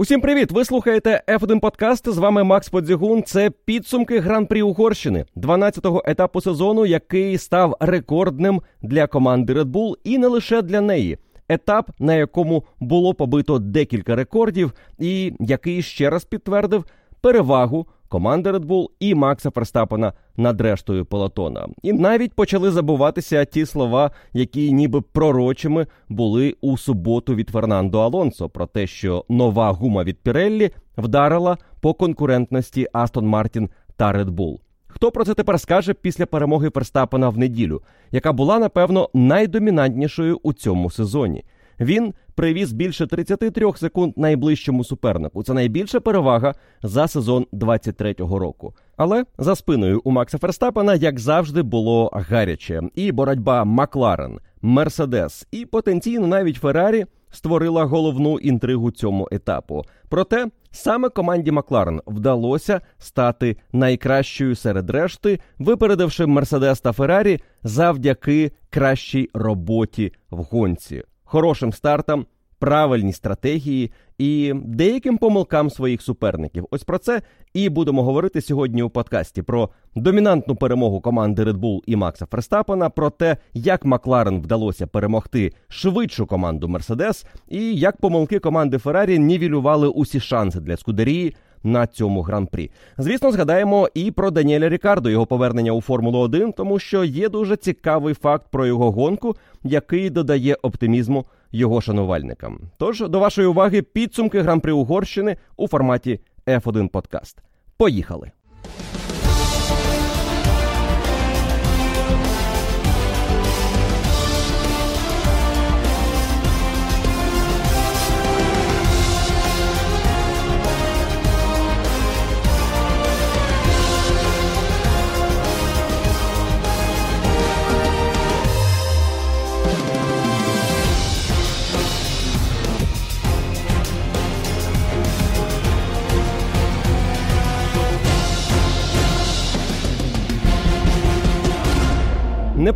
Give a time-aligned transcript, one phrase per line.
[0.00, 0.52] Усім привіт!
[0.52, 2.08] Ви слухаєте F1 Подкаст.
[2.12, 3.22] З вами Макс Подзігун.
[3.22, 10.18] Це підсумки гран-прі Угорщини 12-го етапу сезону, який став рекордним для команди Red Bull і
[10.18, 11.18] не лише для неї.
[11.48, 16.84] Етап, на якому було побито декілька рекордів, і який ще раз підтвердив
[17.20, 21.68] перевагу команди Red Bull і Макса Ферстапена над рештою полотона.
[21.82, 28.48] І навіть почали забуватися ті слова, які ніби пророчими були у суботу від Фернандо Алонсо,
[28.48, 34.58] про те, що нова гума від Піреллі вдарила по конкурентності Астон Мартін та Red Bull.
[34.86, 40.52] Хто про це тепер скаже після перемоги Ферстапена в неділю, яка була напевно найдомінантнішою у
[40.52, 41.44] цьому сезоні?
[41.80, 45.42] Він привіз більше 33 секунд найближчому супернику.
[45.42, 48.74] Це найбільша перевага за сезон 23-го року.
[48.96, 55.66] Але за спиною у Макса Ферстапена, як завжди, було гаряче, і боротьба Макларен, Мерседес і
[55.66, 59.84] потенційно навіть Феррарі створила головну інтригу цьому етапу.
[60.08, 69.30] Проте саме команді Макларен вдалося стати найкращою серед решти, випередивши Мерседес та Феррарі завдяки кращій
[69.34, 72.26] роботі в гонці хорошим стартам,
[72.58, 76.66] правильній стратегії і деяким помилкам своїх суперників.
[76.70, 77.22] Ось про це
[77.54, 82.90] і будемо говорити сьогодні у подкасті про домінантну перемогу команди Red Bull і Макса Ферстапена,
[82.90, 89.88] про те, як Макларен вдалося перемогти швидшу команду Мерседес, і як помилки команди Феррарі нівелювали
[89.88, 92.70] усі шанси для Скудерії на цьому гран-прі.
[92.98, 97.56] Звісно, згадаємо і про Даніеля Рікардо, його повернення у Формулу 1, тому що є дуже
[97.56, 102.60] цікавий факт про його гонку, який додає оптимізму його шанувальникам.
[102.78, 107.38] Тож до вашої уваги підсумки гран-при Угорщини у форматі F1 Подкаст.
[107.76, 108.30] Поїхали!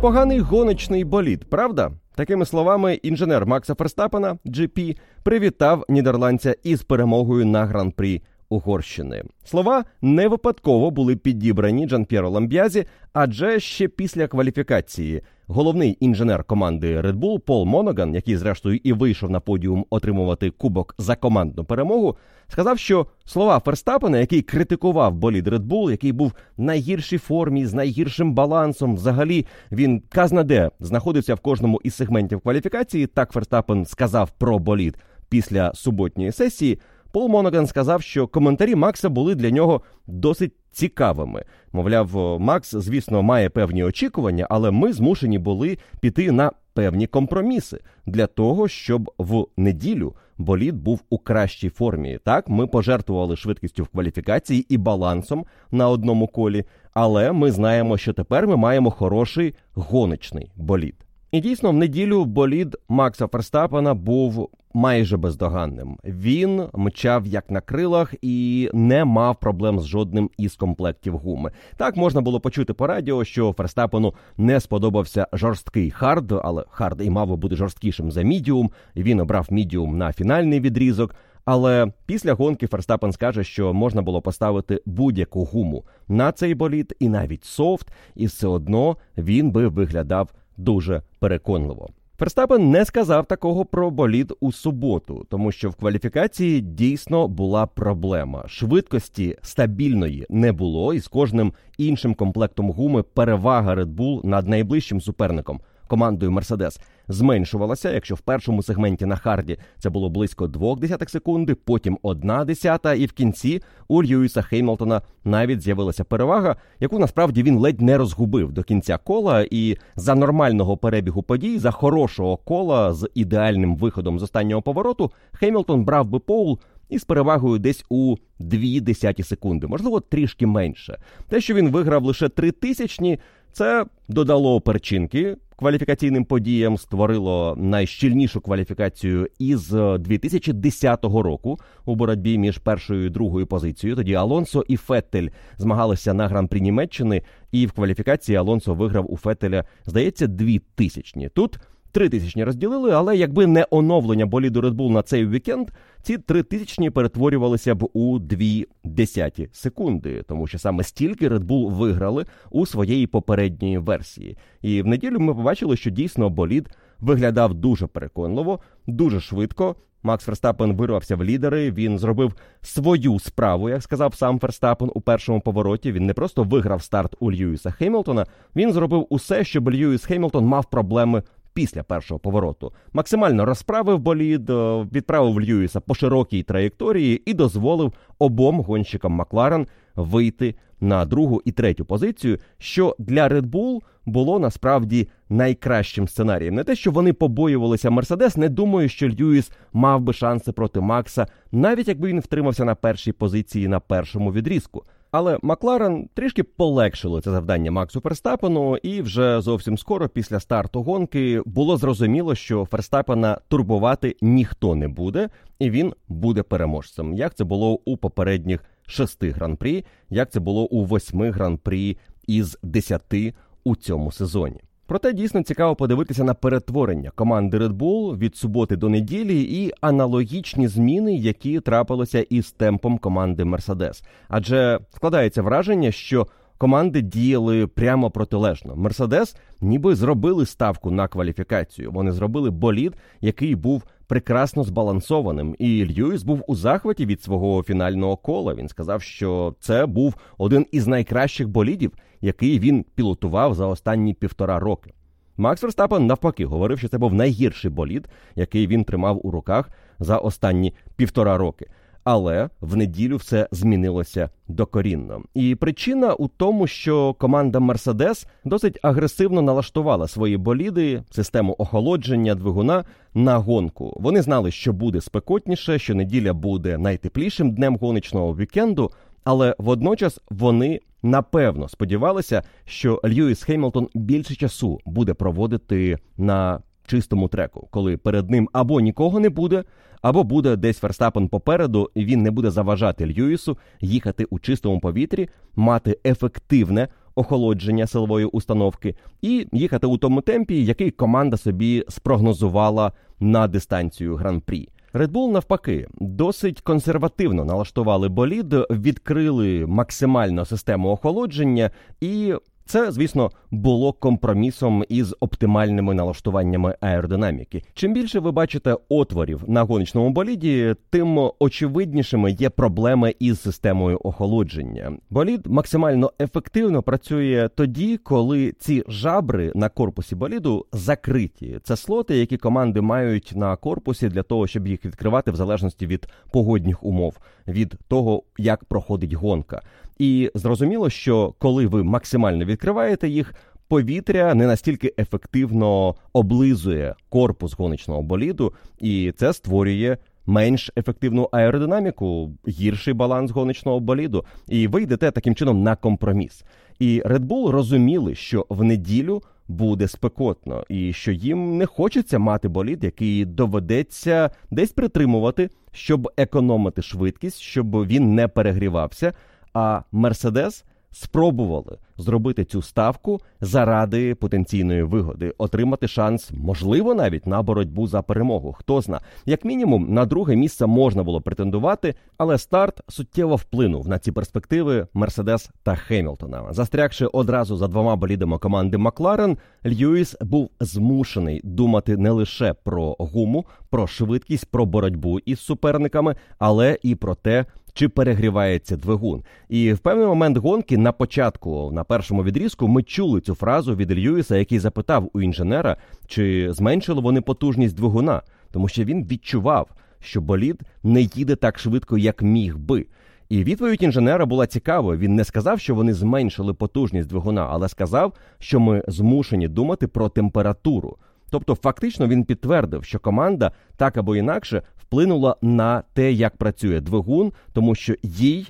[0.05, 1.91] Непоганий гоночний болід, правда?
[2.15, 9.23] Такими словами, інженер Макса Ферстапена GP привітав нідерландця із перемогою на гран-прі Угорщини.
[9.43, 17.01] Слова не випадково були підібрані Джан П'єро Ламб'язі, адже ще після кваліфікації головний інженер команди
[17.01, 22.17] Red Bull Пол Моноган, який зрештою і вийшов на подіум отримувати кубок за командну перемогу,
[22.47, 27.73] сказав, що слова Ферстапена, який критикував болід Red Bull, який був в найгіршій формі з
[27.73, 33.07] найгіршим балансом, взагалі він казнаде знаходився в кожному із сегментів кваліфікації.
[33.07, 34.97] Так Ферстапен сказав про болід
[35.29, 36.79] після суботньої сесії.
[37.11, 41.43] Пол Моноган сказав, що коментарі Макса були для нього досить цікавими.
[41.73, 48.27] Мовляв, Макс, звісно, має певні очікування, але ми змушені були піти на певні компроміси для
[48.27, 52.19] того, щоб в неділю болід був у кращій формі.
[52.23, 58.13] Так, ми пожертвували швидкістю в кваліфікації і балансом на одному колі, але ми знаємо, що
[58.13, 60.95] тепер ми маємо хороший гоночний болід.
[61.31, 65.97] І дійсно, в неділю болід Макса Ферстапена був майже бездоганним.
[66.03, 71.51] Він мчав як на крилах і не мав проблем з жодним із комплектів гуми.
[71.77, 77.09] Так можна було почути по радіо, що Ферстапену не сподобався жорсткий хард, але хард і
[77.09, 78.71] мав би бути жорсткішим за мідіум.
[78.95, 81.15] Він обрав мідіум на фінальний відрізок.
[81.45, 87.09] Але після гонки Ферстапен скаже, що можна було поставити будь-яку гуму на цей болід, і
[87.09, 91.89] навіть софт, і все одно він би виглядав дуже переконливо.
[92.17, 98.43] Ферстапен не сказав такого про болід у суботу, тому що в кваліфікації дійсно була проблема.
[98.47, 105.01] Швидкості стабільної не було, і з кожним іншим комплектом гуми перевага Red Bull над найближчим
[105.01, 107.91] суперником командою Мерседес зменшувалася.
[107.91, 112.93] Якщо в першому сегменті на харді це було близько 2 десятих секунди, потім одна десята,
[112.93, 118.51] і в кінці у Льюіса Хеймлтона навіть з'явилася перевага, яку насправді він ледь не розгубив
[118.51, 119.45] до кінця кола.
[119.51, 125.83] І за нормального перебігу подій, за хорошого кола з ідеальним виходом з останнього повороту, Хеймлтон
[125.83, 126.59] брав би поул.
[126.89, 130.99] І з перевагою десь у дві десяті секунди, можливо, трішки менше.
[131.27, 133.19] Те, що він виграв лише три тисячні,
[133.55, 139.69] це додало перчинки кваліфікаційним подіям, створило найщільнішу кваліфікацію із
[139.99, 143.95] 2010 року у боротьбі між першою і другою позицією.
[143.95, 147.21] Тоді Алонсо і Феттель змагалися на гран-прі Німеччини,
[147.51, 151.29] і в кваліфікації Алонсо виграв у Феттеля, здається, дві тисячні.
[151.29, 151.59] Тут
[151.95, 155.67] три тисячні розділили, але якби не оновлення боліду Red Bull на цей вікенд,
[156.01, 161.71] ці три тисячні перетворювалися б у дві десяті секунди, тому що саме стільки Red Bull
[161.71, 164.37] виграли у своєї попередньої версії.
[164.61, 166.69] І в неділю ми побачили, що дійсно болід
[166.99, 169.75] виглядав дуже переконливо, дуже швидко.
[170.05, 171.71] Макс Ферстапен вирвався в лідери.
[171.71, 175.91] Він зробив свою справу, як сказав сам Ферстапен у першому повороті.
[175.91, 178.25] Він не просто виграв старт у Льюіса Хеймлтона,
[178.55, 181.23] він зробив усе, щоб Льюіс Хеймлтон мав проблеми.
[181.55, 188.61] Після першого повороту максимально розправив болід, е, відправив Льюіса по широкій траєкторії і дозволив обом
[188.61, 196.07] гонщикам Макларен вийти на другу і третю позицію, що для Red Bull було насправді найкращим
[196.07, 196.55] сценарієм.
[196.55, 201.27] Не те, що вони побоювалися Мерседес, не думаю, що Льюіс мав би шанси проти Макса,
[201.51, 204.83] навіть якби він втримався на першій позиції на першому відрізку.
[205.17, 211.41] Але Макларен трішки полегшило це завдання Максу Ферстапену, і вже зовсім скоро, після старту гонки,
[211.45, 215.29] було зрозуміло, що Ферстапена турбувати ніхто не буде,
[215.59, 217.13] і він буде переможцем.
[217.13, 221.97] Як це було у попередніх шести гран-прі, як це було у восьми гран-прі
[222.27, 223.33] із десяти
[223.63, 224.61] у цьому сезоні.
[224.87, 230.67] Проте дійсно цікаво подивитися на перетворення команди Red Bull від суботи до неділі і аналогічні
[230.67, 234.03] зміни, які трапилися із темпом команди Mercedes.
[234.27, 236.27] Адже складається враження, що
[236.57, 238.75] команди діяли прямо протилежно.
[238.75, 241.91] Мерседес ніби зробили ставку на кваліфікацію.
[241.91, 245.55] Вони зробили болід, який був прекрасно збалансованим.
[245.59, 248.53] І Льюіс був у захваті від свого фінального кола.
[248.53, 251.91] Він сказав, що це був один із найкращих болідів,
[252.25, 254.93] який він пілотував за останні півтора роки.
[255.37, 259.69] Макс Верстапен навпаки говорив, що це був найгірший болід, який він тримав у руках
[259.99, 261.67] за останні півтора роки.
[262.03, 265.21] Але в неділю все змінилося докорінно.
[265.33, 272.83] І причина у тому, що команда Мерседес досить агресивно налаштувала свої боліди, систему охолодження двигуна
[273.13, 273.97] на гонку.
[273.99, 278.91] Вони знали, що буде спекотніше, що неділя буде найтеплішим днем гоночного вікенду,
[279.25, 287.67] але водночас вони напевно сподівалися, що Льюіс Хеймлтон більше часу буде проводити на чистому треку,
[287.71, 289.63] коли перед ним або нікого не буде,
[290.01, 295.29] або буде десь Ферстапен попереду, і він не буде заважати Льюісу їхати у чистому повітрі,
[295.55, 303.47] мати ефективне охолодження силової установки і їхати у тому темпі, який команда собі спрогнозувала на
[303.47, 304.69] дистанцію гран-прі.
[304.95, 312.33] Red Bull, навпаки, досить консервативно налаштували болід, відкрили максимально систему охолодження і
[312.65, 317.63] це, звісно, було компромісом із оптимальними налаштуваннями аеродинаміки.
[317.73, 324.97] Чим більше ви бачите отворів на гоночному боліді, тим очевиднішими є проблеми із системою охолодження.
[325.09, 331.59] Болід максимально ефективно працює тоді, коли ці жабри на корпусі боліду закриті.
[331.63, 336.07] Це слоти, які команди мають на корпусі для того, щоб їх відкривати в залежності від
[336.31, 339.61] погодних умов, від того, як проходить гонка.
[339.97, 343.33] І зрозуміло, що коли ви максимально відкриваєте їх,
[343.67, 349.97] повітря не настільки ефективно облизує корпус гоночного боліду, і це створює.
[350.27, 356.43] Менш ефективну аеродинаміку, гірший баланс гоночного боліду, і ви йдете таким чином на компроміс.
[356.79, 362.47] І Red Bull розуміли, що в неділю буде спекотно, і що їм не хочеться мати
[362.47, 369.13] болід, який доведеться десь притримувати, щоб економити швидкість, щоб він не перегрівався.
[369.55, 377.87] А Мерседес спробували зробити цю ставку заради потенційної вигоди, отримати шанс, можливо, навіть на боротьбу
[377.87, 378.53] за перемогу.
[378.53, 383.99] Хто зна, як мінімум, на друге місце можна було претендувати, але старт суттєво вплинув на
[383.99, 386.53] ці перспективи Мерседес та Хемілтона.
[386.53, 393.45] Застрягши одразу за двома болідами команди Макларен, Льюіс був змушений думати не лише про гуму,
[393.69, 399.23] про швидкість, про боротьбу із суперниками, але і про те чи перегрівається двигун.
[399.49, 403.91] І в певний момент гонки на початку, на першому відрізку, ми чули цю фразу від
[403.91, 405.77] Льюіса, який запитав у інженера,
[406.07, 409.67] чи зменшили вони потужність двигуна, тому що він відчував,
[409.99, 412.85] що болід не їде так швидко, як міг би.
[413.29, 414.99] І відповідь інженера була цікавою.
[414.99, 420.09] Він не сказав, що вони зменшили потужність двигуна, але сказав, що ми змушені думати про
[420.09, 420.97] температуру.
[421.29, 427.33] Тобто, фактично він підтвердив, що команда так або інакше вплинула на те, як працює двигун,
[427.53, 428.47] тому що їй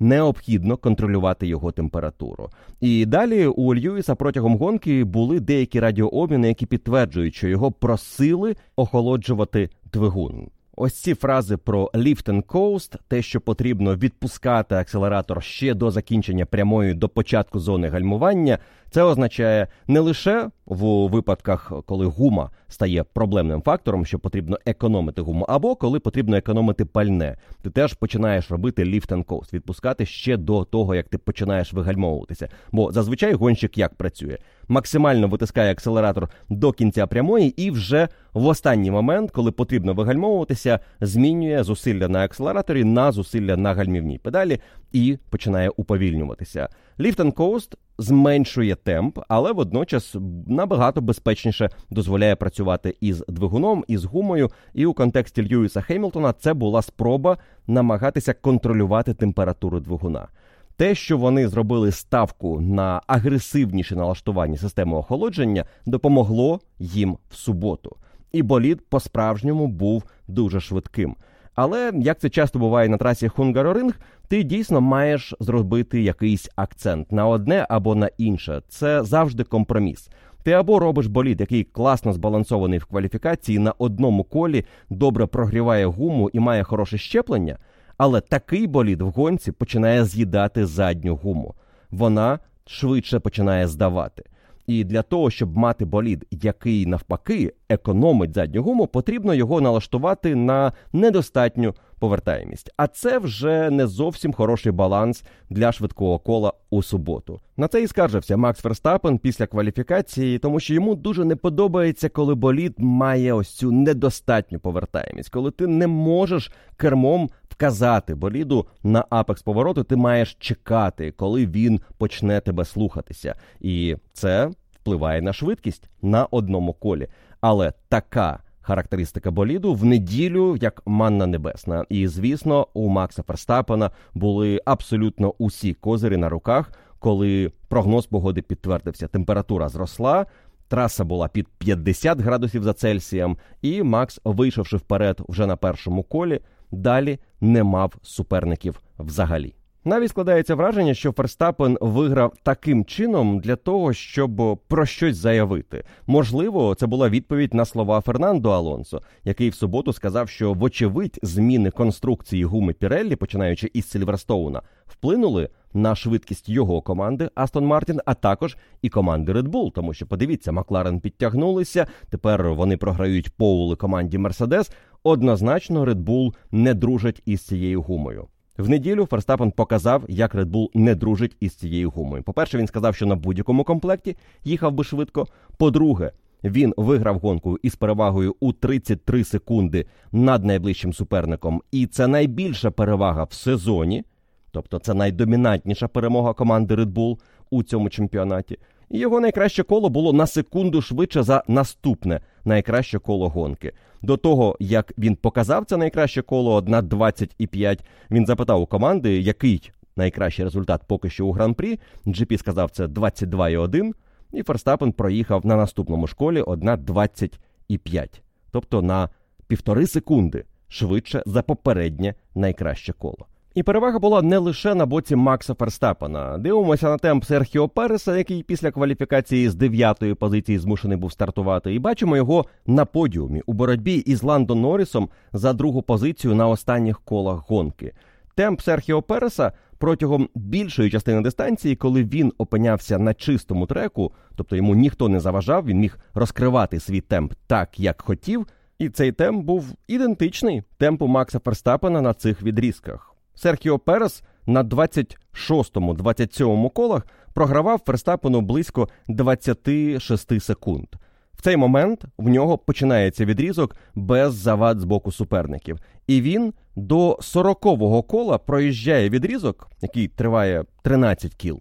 [0.00, 2.50] необхідно контролювати його температуру.
[2.80, 9.70] І далі у Льюіса протягом гонки були деякі радіообміни, які підтверджують, що його просили охолоджувати
[9.92, 10.48] двигун.
[10.78, 16.46] Ось ці фрази про lift and coast, те, що потрібно відпускати акселератор ще до закінчення
[16.46, 18.58] прямої до початку зони гальмування,
[18.90, 25.44] це означає не лише в випадках, коли гума стає проблемним фактором, що потрібно економити гуму,
[25.48, 27.36] або коли потрібно економити пальне.
[27.62, 32.48] Ти теж починаєш робити lift and coast, відпускати ще до того, як ти починаєш вигальмовуватися.
[32.72, 34.38] Бо зазвичай гонщик як працює
[34.68, 41.62] максимально витискає акселератор до кінця прямої, і вже в останній момент, коли потрібно вигальмовуватися, змінює
[41.62, 44.60] зусилля на акселераторі на зусилля на гальмівній педалі
[44.96, 46.68] і починає уповільнюватися.
[46.98, 54.50] Lift and Coast зменшує темп, але водночас набагато безпечніше дозволяє працювати із двигуном, із гумою.
[54.74, 60.28] І у контексті Льюіса Хеймлтона це була спроба намагатися контролювати температуру двигуна.
[60.76, 67.96] Те, що вони зробили ставку на агресивніше налаштування системи охолодження, допомогло їм в суботу.
[68.32, 71.16] І болід по-справжньому був дуже швидким.
[71.56, 77.26] Але як це часто буває на трасі Хунгароринг, ти дійсно маєш зробити якийсь акцент на
[77.26, 78.62] одне або на інше.
[78.68, 80.10] Це завжди компроміс.
[80.42, 86.30] Ти або робиш болід, який класно збалансований в кваліфікації на одному колі, добре прогріває гуму
[86.32, 87.58] і має хороше щеплення.
[87.98, 91.54] Але такий болід в гонці починає з'їдати задню гуму.
[91.90, 94.24] Вона швидше починає здавати.
[94.66, 100.72] І для того, щоб мати болід, який навпаки економить задню гуму, потрібно його налаштувати на
[100.92, 102.70] недостатню повертаємість.
[102.76, 107.40] А це вже не зовсім хороший баланс для швидкого кола у суботу.
[107.56, 112.34] На це і скаржився Макс Ферстапен після кваліфікації, тому що йому дуже не подобається, коли
[112.34, 119.42] болід має ось цю недостатню повертаємість, коли ти не можеш кермом вказати боліду на апекс
[119.42, 124.50] повороту, ти маєш чекати, коли він почне тебе слухатися, і це
[124.80, 127.08] впливає на швидкість на одному колі.
[127.40, 131.84] Але така характеристика боліду в неділю як манна небесна.
[131.88, 139.08] І звісно, у Макса Ферстапена були абсолютно усі козирі на руках, коли прогноз погоди підтвердився.
[139.08, 140.26] Температура зросла.
[140.68, 146.40] Траса була під 50 градусів за Цельсієм, і Макс, вийшовши вперед вже на першому колі,
[146.70, 149.54] далі не мав суперників взагалі.
[149.86, 155.84] Навіть складається враження, що Ферстапен виграв таким чином для того, щоб про щось заявити.
[156.06, 161.70] Можливо, це була відповідь на слова Фернандо Алонсо, який в суботу сказав, що вочевидь зміни
[161.70, 168.56] конструкції гуми Піреллі, починаючи із Сильверстоуна, вплинули на швидкість його команди Астон Мартін, а також
[168.82, 169.72] і команди Red Bull.
[169.72, 171.86] Тому що подивіться, Макларен підтягнулися.
[172.10, 174.70] Тепер вони програють поули команді Мерседес.
[175.02, 178.28] Однозначно, Red Bull не дружать із цією гумою.
[178.58, 182.22] В неділю Ферстапен показав, як Red Bull не дружить із цією гумою.
[182.22, 185.26] По-перше, він сказав, що на будь-якому комплекті їхав би швидко.
[185.58, 186.12] По-друге,
[186.44, 191.62] він виграв гонку із перевагою у 33 секунди над найближчим суперником.
[191.72, 194.04] І це найбільша перевага в сезоні,
[194.50, 197.18] тобто це найдомінантніша перемога команди Red Bull
[197.50, 198.58] у цьому чемпіонаті.
[198.90, 203.72] Його найкраще коло було на секунду швидше за наступне найкраще коло гонки.
[204.02, 209.70] До того, як він показав це найкраще коло на 25, він запитав у команди, який
[209.96, 211.78] найкращий результат поки що у гран-прі.
[212.06, 213.92] GP сказав це 22,1,
[214.32, 218.20] і Ферстапен проїхав на наступному школі 1,25.
[218.50, 219.08] Тобто на
[219.46, 223.26] півтори секунди швидше за попереднє найкраще коло.
[223.56, 226.38] І перевага була не лише на боці Макса Ферстапена.
[226.38, 231.78] Дивимося на темп Серхіо Переса, який після кваліфікації з дев'ятої позиції змушений був стартувати, і
[231.78, 237.44] бачимо його на подіумі у боротьбі із Ландо Норрісом за другу позицію на останніх колах
[237.48, 237.92] гонки.
[238.34, 244.74] Темп Серхіо Переса протягом більшої частини дистанції, коли він опинявся на чистому треку, тобто йому
[244.74, 248.46] ніхто не заважав, він міг розкривати свій темп так, як хотів.
[248.78, 253.15] І цей темп був ідентичний темпу Макса Ферстапена на цих відрізках.
[253.36, 260.86] Серхіо Перес на 26-27 колах програвав Ферстапену близько 26 секунд.
[261.34, 265.78] В цей момент в нього починається відрізок без завад з боку суперників.
[266.06, 271.60] І він до 40-го кола проїжджає відрізок, який триває 13 кіл.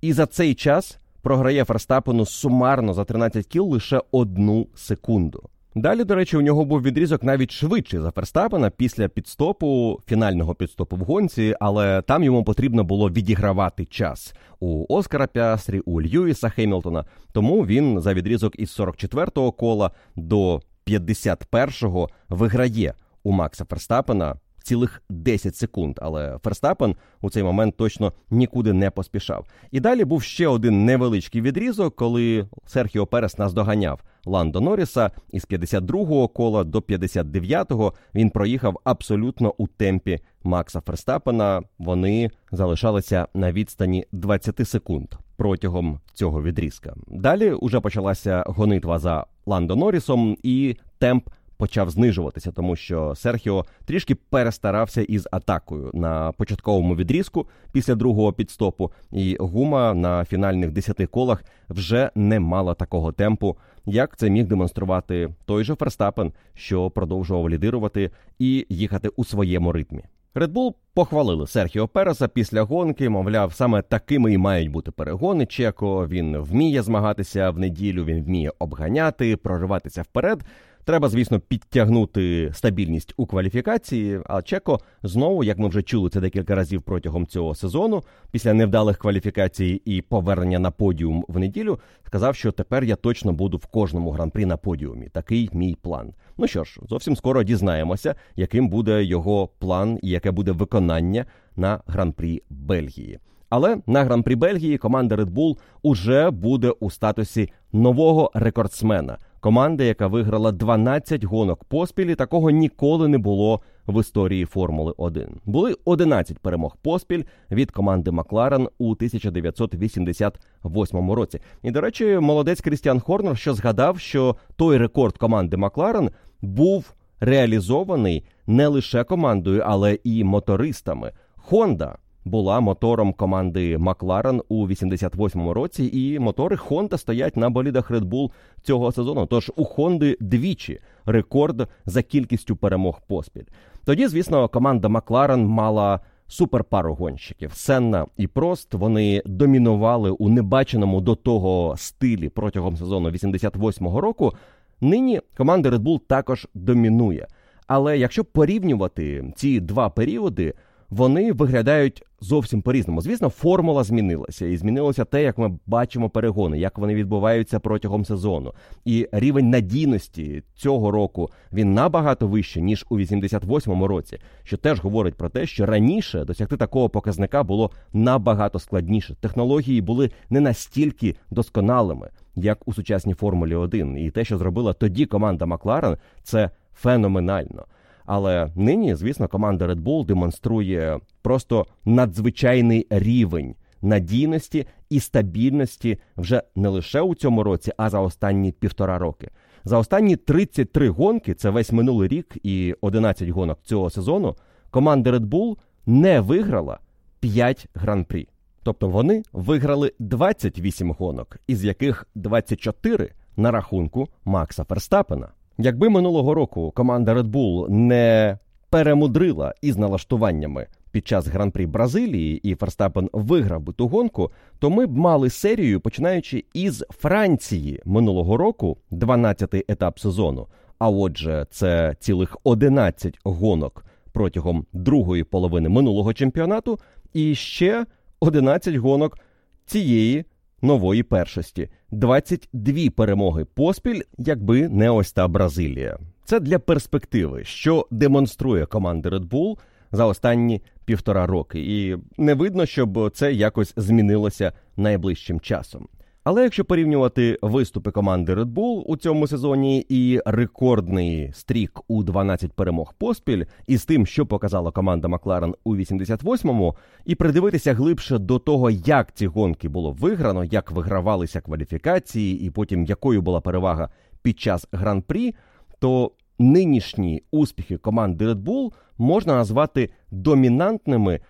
[0.00, 5.48] І за цей час програє Ферстапену сумарно за 13 кіл лише одну секунду.
[5.74, 10.96] Далі, до речі, у нього був відрізок навіть швидший за Ферстапена після підстопу, фінального підстопу
[10.96, 17.04] в гонці, але там йому потрібно було відігравати час у Оскара Пястрі, у Льюіса Хеммельтона.
[17.32, 24.36] Тому він за відрізок із 44-го кола до 51-го виграє у Макса Ферстапена
[24.68, 25.98] цілих 10 секунд.
[26.02, 29.46] Але Ферстапен у цей момент точно нікуди не поспішав.
[29.70, 36.28] І далі був ще один невеличкий відрізок, коли Серхіо Перес наздоганяв Ландо Норріса із 52-го
[36.28, 41.62] кола до 59-го він проїхав абсолютно у темпі Макса Ферстапена.
[41.78, 46.94] Вони залишалися на відстані 20 секунд протягом цього відрізка.
[47.06, 54.14] Далі уже почалася гонитва за Ландо Норрісом, і темп почав знижуватися, тому що Серхіо трішки
[54.14, 61.44] перестарався із атакою на початковому відрізку після другого підстопу, і гума на фінальних десяти колах
[61.68, 68.10] вже не мала такого темпу, як це міг демонструвати той же Ферстапен, що продовжував лідирувати
[68.38, 70.02] і їхати у своєму ритмі.
[70.34, 73.08] Red Bull похвалили Серхіо Переса після гонки.
[73.08, 75.46] Мовляв, саме такими і мають бути перегони.
[75.46, 80.44] Чеко він вміє змагатися в неділю, він вміє обганяти, прориватися вперед.
[80.88, 84.20] Треба, звісно, підтягнути стабільність у кваліфікації.
[84.26, 88.98] А Чеко знову, як ми вже чули це декілька разів протягом цього сезону, після невдалих
[88.98, 94.10] кваліфікацій і повернення на подіум в неділю, сказав, що тепер я точно буду в кожному
[94.10, 95.08] гран-прі на подіумі.
[95.08, 96.12] Такий мій план.
[96.38, 101.24] Ну що ж, зовсім скоро дізнаємося, яким буде його план і яке буде виконання
[101.56, 103.18] на гран-прі Бельгії.
[103.48, 109.18] Але на гран-прі Бельгії команда Red Bull уже буде у статусі нового рекордсмена.
[109.40, 115.40] Команда, яка виграла 12 гонок поспіль, і такого ніколи не було в історії Формули 1.
[115.44, 121.40] Були 11 перемог поспіль від команди Макларен у 1988 році.
[121.62, 128.24] І, до речі, молодець Крістіан Хорнер, що згадав, що той рекорд команди Макларен був реалізований
[128.46, 131.12] не лише командою, але і мотористами.
[131.36, 131.98] Хонда
[132.28, 138.30] була мотором команди Макларен у 88-му році, і мотори Honda стоять на болідах Red Bull
[138.62, 139.26] цього сезону.
[139.26, 143.44] Тож у Хонди двічі рекорд за кількістю перемог поспіль.
[143.84, 147.52] Тоді, звісно, команда Макларен мала суперпару гонщиків.
[147.54, 154.32] Сенна і Прост вони домінували у небаченому до того стилі протягом сезону 88-го року.
[154.80, 157.26] Нині команда Red Bull також домінує.
[157.66, 160.54] Але якщо порівнювати ці два періоди,
[160.90, 163.00] вони виглядають зовсім по-різному.
[163.00, 168.52] Звісно, формула змінилася, і змінилося те, як ми бачимо перегони, як вони відбуваються протягом сезону.
[168.84, 175.14] І рівень надійності цього року він набагато вищий, ніж у 88-му році, що теж говорить
[175.14, 179.14] про те, що раніше досягти такого показника було набагато складніше.
[179.20, 183.98] Технології були не настільки досконалими, як у сучасній Формулі 1.
[183.98, 187.64] І те, що зробила тоді команда Макларен, це феноменально.
[188.10, 196.68] Але нині, звісно, команда Red Bull демонструє просто надзвичайний рівень надійності і стабільності вже не
[196.68, 199.30] лише у цьому році, а за останні півтора роки.
[199.64, 204.36] За останні 33 гонки, це весь минулий рік і 11 гонок цього сезону.
[204.70, 206.78] Команда Red Bull не виграла
[207.20, 208.28] 5 гран-прі.
[208.62, 215.28] Тобто вони виграли 28 гонок, із яких 24 на рахунку Макса Ферстапена.
[215.60, 218.38] Якби минулого року команда Red Bull не
[218.70, 224.86] перемудрила із налаштуваннями під час гран-прі Бразилії і Ферстапен виграв би ту гонку, то ми
[224.86, 230.46] б мали серію, починаючи із Франції минулого року, 12-й етап сезону.
[230.78, 236.78] А отже, це цілих 11 гонок протягом другої половини минулого чемпіонату,
[237.12, 237.86] і ще
[238.20, 239.18] 11 гонок
[239.66, 240.24] цієї
[240.62, 245.98] нової першості, 22 перемоги поспіль, якби не ось та Бразилія.
[246.24, 249.58] Це для перспективи, що демонструє команда Red Bull
[249.92, 255.88] за останні півтора роки, і не видно, щоб це якось змінилося найближчим часом.
[256.28, 262.52] Але якщо порівнювати виступи команди Red Bull у цьому сезоні і рекордний стрік у 12
[262.52, 268.70] перемог поспіль, із тим, що показала команда Макларен у 88-му, і придивитися глибше до того,
[268.70, 273.90] як ці гонки було виграно, як вигравалися кваліфікації, і потім якою була перевага
[274.22, 275.34] під час гран-прі,
[275.78, 281.20] то нинішні успіхи команди Red Bull можна назвати домінантними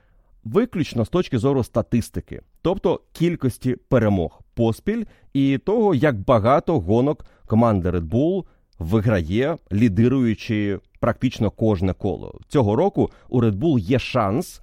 [0.45, 7.91] виключно з точки зору статистики, тобто кількості перемог поспіль і того, як багато гонок команда
[7.91, 8.45] Red Bull
[8.79, 12.41] виграє, лідируючи практично кожне коло.
[12.49, 14.61] Цього року у Red Bull є шанс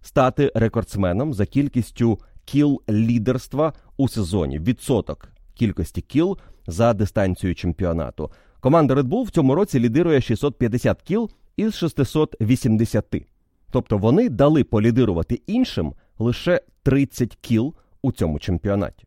[0.00, 4.58] стати рекордсменом за кількістю кіл лідерства у сезоні.
[4.58, 8.30] Відсоток кількості кіл за дистанцію чемпіонату.
[8.60, 13.04] Команда Red Bull в цьому році лідирує 650 кіл із 680.
[13.76, 19.04] Тобто вони дали полідирувати іншим лише 30 кіл у цьому чемпіонаті.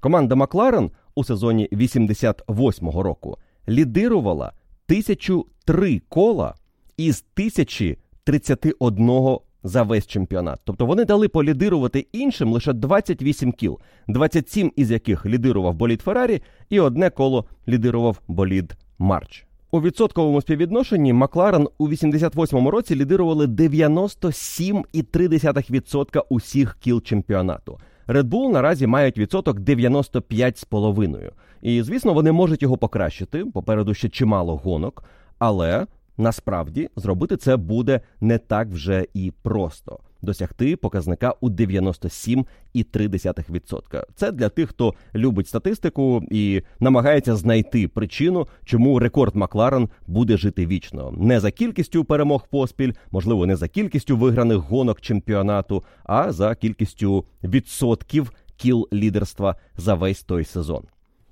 [0.00, 4.52] Команда Макларен у сезоні 88-го року лідирувала
[4.88, 6.54] 1003 кола
[6.96, 10.60] із 1000 31 за весь чемпіонат.
[10.64, 13.78] Тобто вони дали полідирувати іншим лише 28 кіл,
[14.08, 19.47] 27 із яких лідирував болід Феррарі, і одне коло лідирував болід Марч.
[19.70, 27.78] У відсотковому співвідношенні Макларен у 88-му році лідирували 97,3% усіх кіл чемпіонату.
[28.08, 31.30] Bull наразі мають відсоток 95,5%.
[31.62, 33.44] І звісно, вони можуть його покращити.
[33.44, 35.04] Попереду ще чимало гонок,
[35.38, 35.86] але
[36.18, 44.04] насправді зробити це буде не так вже і просто досягти показника у 97,3%.
[44.14, 50.66] Це для тих, хто любить статистику і намагається знайти причину, чому рекорд Макларен буде жити
[50.66, 51.14] вічно.
[51.18, 57.24] Не за кількістю перемог поспіль, можливо, не за кількістю виграних гонок чемпіонату, а за кількістю
[57.44, 60.84] відсотків кіл лідерства за весь той сезон.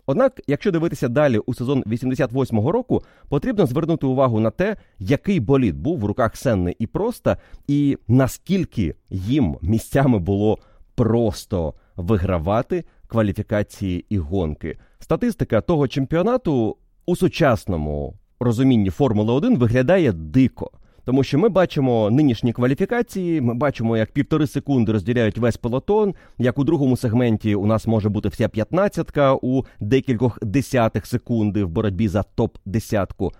[0.06, 5.78] Однак, якщо дивитися далі у сезон 88-го року, потрібно звернути увагу на те, який болід
[5.78, 7.36] був в руках Сенни і Проста,
[7.68, 10.58] і наскільки їм місцями було
[10.94, 14.78] просто вигравати кваліфікації і гонки.
[14.98, 20.70] Статистика того чемпіонату у сучасному розумінні Формули 1 виглядає дико.
[21.06, 26.58] Тому що ми бачимо нинішні кваліфікації, ми бачимо, як півтори секунди розділяють весь пелотон, як
[26.58, 32.08] у другому сегменті у нас може бути вся п'ятнадцятка у декількох десятих секунди в боротьбі
[32.08, 33.32] за топ-десятку.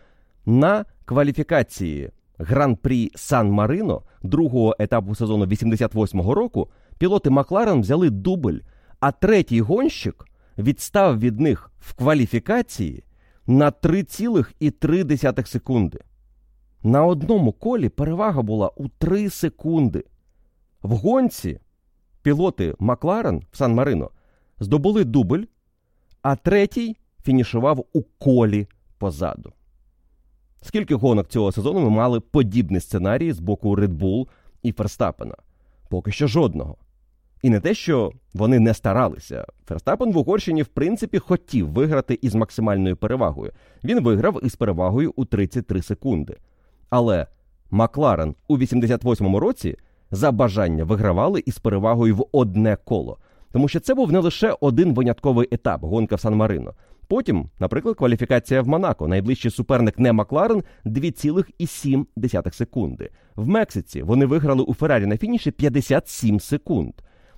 [0.47, 8.59] На кваліфікації Гран-прі Сан Марино другого етапу сезону 88-го року пілоти Макларен взяли дубль,
[9.01, 10.25] а третій гонщик
[10.59, 13.05] відстав від них в кваліфікації
[13.47, 15.99] на 3,3 секунди.
[16.87, 20.05] На одному колі перевага була у 3 секунди.
[20.83, 21.61] В гонці
[22.23, 24.11] пілоти Макларен в Сан Марино
[24.59, 25.43] здобули дубль,
[26.23, 28.67] а третій фінішував у колі
[28.99, 29.53] позаду.
[30.63, 34.29] Скільки гонок цього сезону ми мали подібний сценарій з боку Red Bull
[34.63, 35.37] і Ферстапена?
[35.89, 36.77] Поки що жодного.
[37.43, 39.47] І не те, що вони не старалися.
[39.67, 43.53] Ферстапен в Угорщині, в принципі, хотів виграти із максимальною перевагою.
[43.85, 46.37] Він виграв із перевагою у 33 секунди.
[46.91, 47.27] Але
[47.71, 49.77] Макларен у 88-му році
[50.11, 53.19] за бажання вигравали із перевагою в одне коло.
[53.53, 56.75] Тому що це був не лише один винятковий етап гонка в Сан Марино.
[57.09, 59.09] Потім, наприклад, кваліфікація в Монако.
[59.09, 63.11] Найближчий суперник не Макларен 2,7 секунди.
[63.37, 66.93] В Мексиці вони виграли у Феррарі на фініші 57 секунд.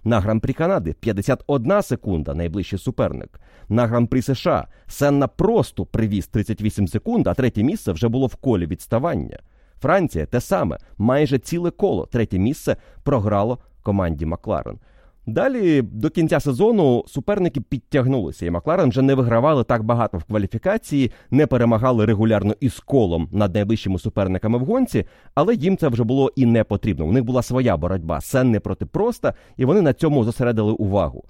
[0.09, 3.41] На гран-прі Канади 51 секунда, найближчий суперник.
[3.69, 8.67] На гран-прі США Сенна просто привіз 38 секунд, а третє місце вже було в колі
[8.67, 9.39] відставання.
[9.81, 12.07] Франція те саме, майже ціле коло.
[12.07, 14.79] Третє місце програло команді Макларен.
[15.29, 21.13] Далі до кінця сезону суперники підтягнулися, і Макларен вже не вигравали так багато в кваліфікації,
[21.31, 26.33] не перемагали регулярно із колом над найближчими суперниками в гонці, але їм це вже було
[26.37, 27.07] і не потрібно.
[27.07, 31.25] У них була своя боротьба, сен не проти проста, і вони на цьому зосередили увагу.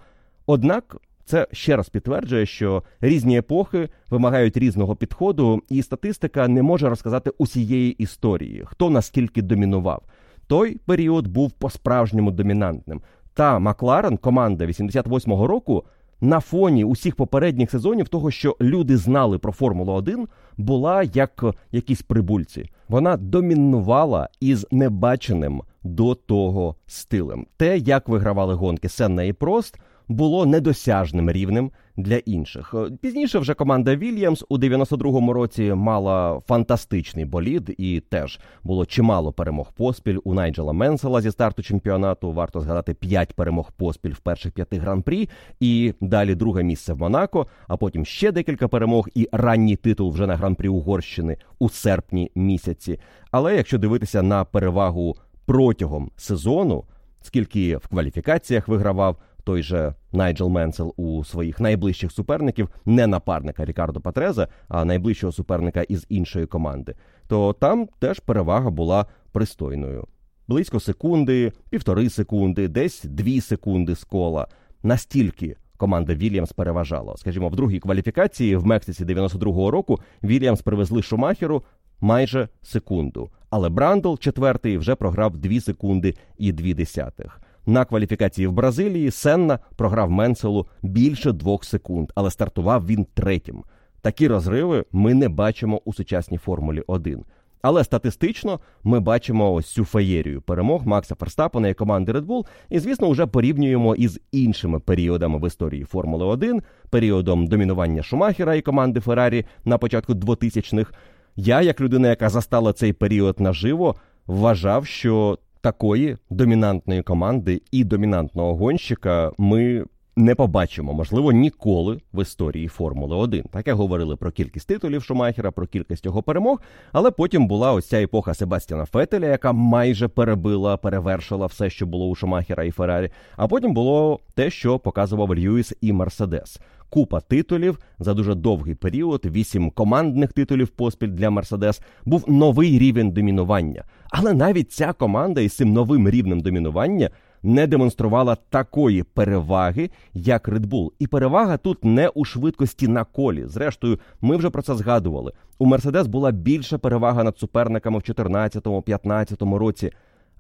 [0.47, 6.89] Однак це ще раз підтверджує, що різні епохи вимагають різного підходу, і статистика не може
[6.89, 10.03] розказати усієї історії, хто наскільки домінував.
[10.49, 13.03] Той період був по-справжньому домінантним.
[13.39, 15.85] Та Макларен, команда 88-го року,
[16.21, 22.03] на фоні усіх попередніх сезонів того, що люди знали про Формулу 1, була як якісь
[22.03, 22.71] прибульці.
[22.89, 27.47] Вона домінувала із небаченим до того стилем.
[27.57, 32.75] Те, як вигравали гонки Сенна і Прост, було недосяжним рівнем для інших.
[32.75, 39.33] Е, пізніше вже команда Вільямс у 92-му році мала фантастичний болід, і теж було чимало
[39.33, 42.33] перемог поспіль у Найджела Менсела зі старту чемпіонату.
[42.33, 45.29] Варто згадати 5 перемог поспіль в перших п'яти гран-прі,
[45.61, 47.47] і далі друге місце в Монако.
[47.69, 53.01] А потім ще декілька перемог і ранній титул вже на гран-прі Угорщини у серпні місяці.
[53.31, 55.17] Але якщо дивитися на перевагу
[55.47, 56.85] протягом сезону,
[57.23, 59.17] скільки в кваліфікаціях вигравав
[59.49, 65.83] той же Найджел Менсел у своїх найближчих суперників, не напарника Рікардо Патреза, а найближчого суперника
[65.83, 66.95] із іншої команди,
[67.29, 70.07] то там теж перевага була пристойною.
[70.49, 74.47] Близько секунди, півтори секунди, десь дві секунди з кола.
[74.83, 77.17] Настільки команда Вільямс переважала.
[77.17, 81.63] Скажімо, в другій кваліфікації в Мексиці 92-го року Вільямс привезли Шумахеру
[82.01, 83.31] майже секунду.
[83.51, 87.41] Але Брандл, четвертий, вже програв 2 секунди і 2 десятих.
[87.69, 93.65] На кваліфікації в Бразилії Сенна програв Менселу більше двох секунд, але стартував він третім.
[94.01, 97.25] Такі розриви ми не бачимо у сучасній Формулі 1.
[97.63, 102.79] Але статистично ми бачимо ось цю феєрію перемог Макса Ферстапена і команди Red Bull, і,
[102.79, 109.01] звісно, вже порівнюємо із іншими періодами в історії Формули 1, періодом домінування Шумахера і команди
[109.01, 110.93] Феррарі на початку 2000-х.
[111.37, 118.57] Я, як людина, яка застала цей період наживо, вважав, що такої домінантної команди і домінантного
[118.57, 119.85] гонщика ми
[120.19, 123.43] не побачимо, можливо, ніколи в історії Формули 1.
[123.43, 126.61] Таке говорили про кількість титулів Шумахера, про кількість його перемог.
[126.93, 132.09] Але потім була ось ця епоха Себастьяна Фетеля, яка майже перебила, перевершила все, що було
[132.09, 133.11] у Шумахера і Феррарі.
[133.37, 136.61] А потім було те, що показував Льюіс і Мерседес.
[136.91, 141.81] Купа титулів за дуже довгий період, вісім командних титулів поспіль для Мерседес.
[142.05, 143.85] Був новий рівень домінування.
[144.11, 147.11] Але навіть ця команда із цим новим рівнем домінування
[147.43, 150.91] не демонструвала такої переваги, як Red Bull.
[150.99, 153.45] І перевага тут не у швидкості на колі.
[153.47, 155.33] Зрештою, ми вже про це згадували.
[155.59, 159.91] У Мерседес була більша перевага над суперниками в 2014-2015 році.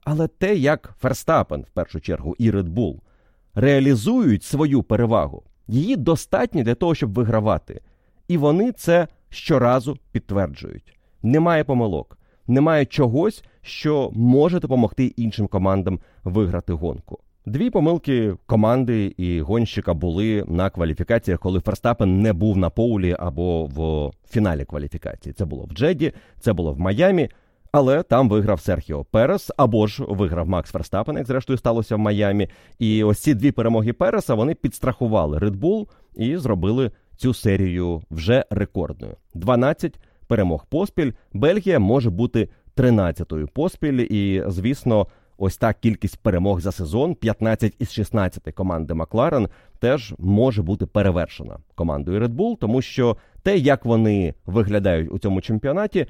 [0.04, 3.00] Але те, як Ферстапен, в першу чергу, і Red Bull
[3.54, 7.80] реалізують свою перевагу, її достатньо для того, щоб вигравати.
[8.28, 10.98] І вони це щоразу підтверджують.
[11.22, 12.17] Немає помилок
[12.48, 17.18] немає чогось, що може допомогти іншим командам виграти гонку.
[17.46, 23.64] Дві помилки команди і гонщика були на кваліфікаціях, коли Ферстапен не був на поулі або
[23.64, 25.32] в фіналі кваліфікації.
[25.32, 27.28] Це було в Джеді, це було в Майамі,
[27.72, 32.48] але там виграв Серхіо Перес або ж виграв Макс Ферстапен, як зрештою сталося в Майамі.
[32.78, 38.44] І ось ці дві перемоги Переса вони підстрахували Red Bull і зробили цю серію вже
[38.50, 39.16] рекордною.
[39.34, 41.12] 12 перемог поспіль.
[41.32, 45.06] Бельгія може бути 13-ю поспіль, і звісно.
[45.40, 51.58] Ось та кількість перемог за сезон, 15 із 16 команди Макларен, теж може бути перевершена
[51.74, 56.06] командою Red Bull, тому що те, як вони виглядають у цьому чемпіонаті,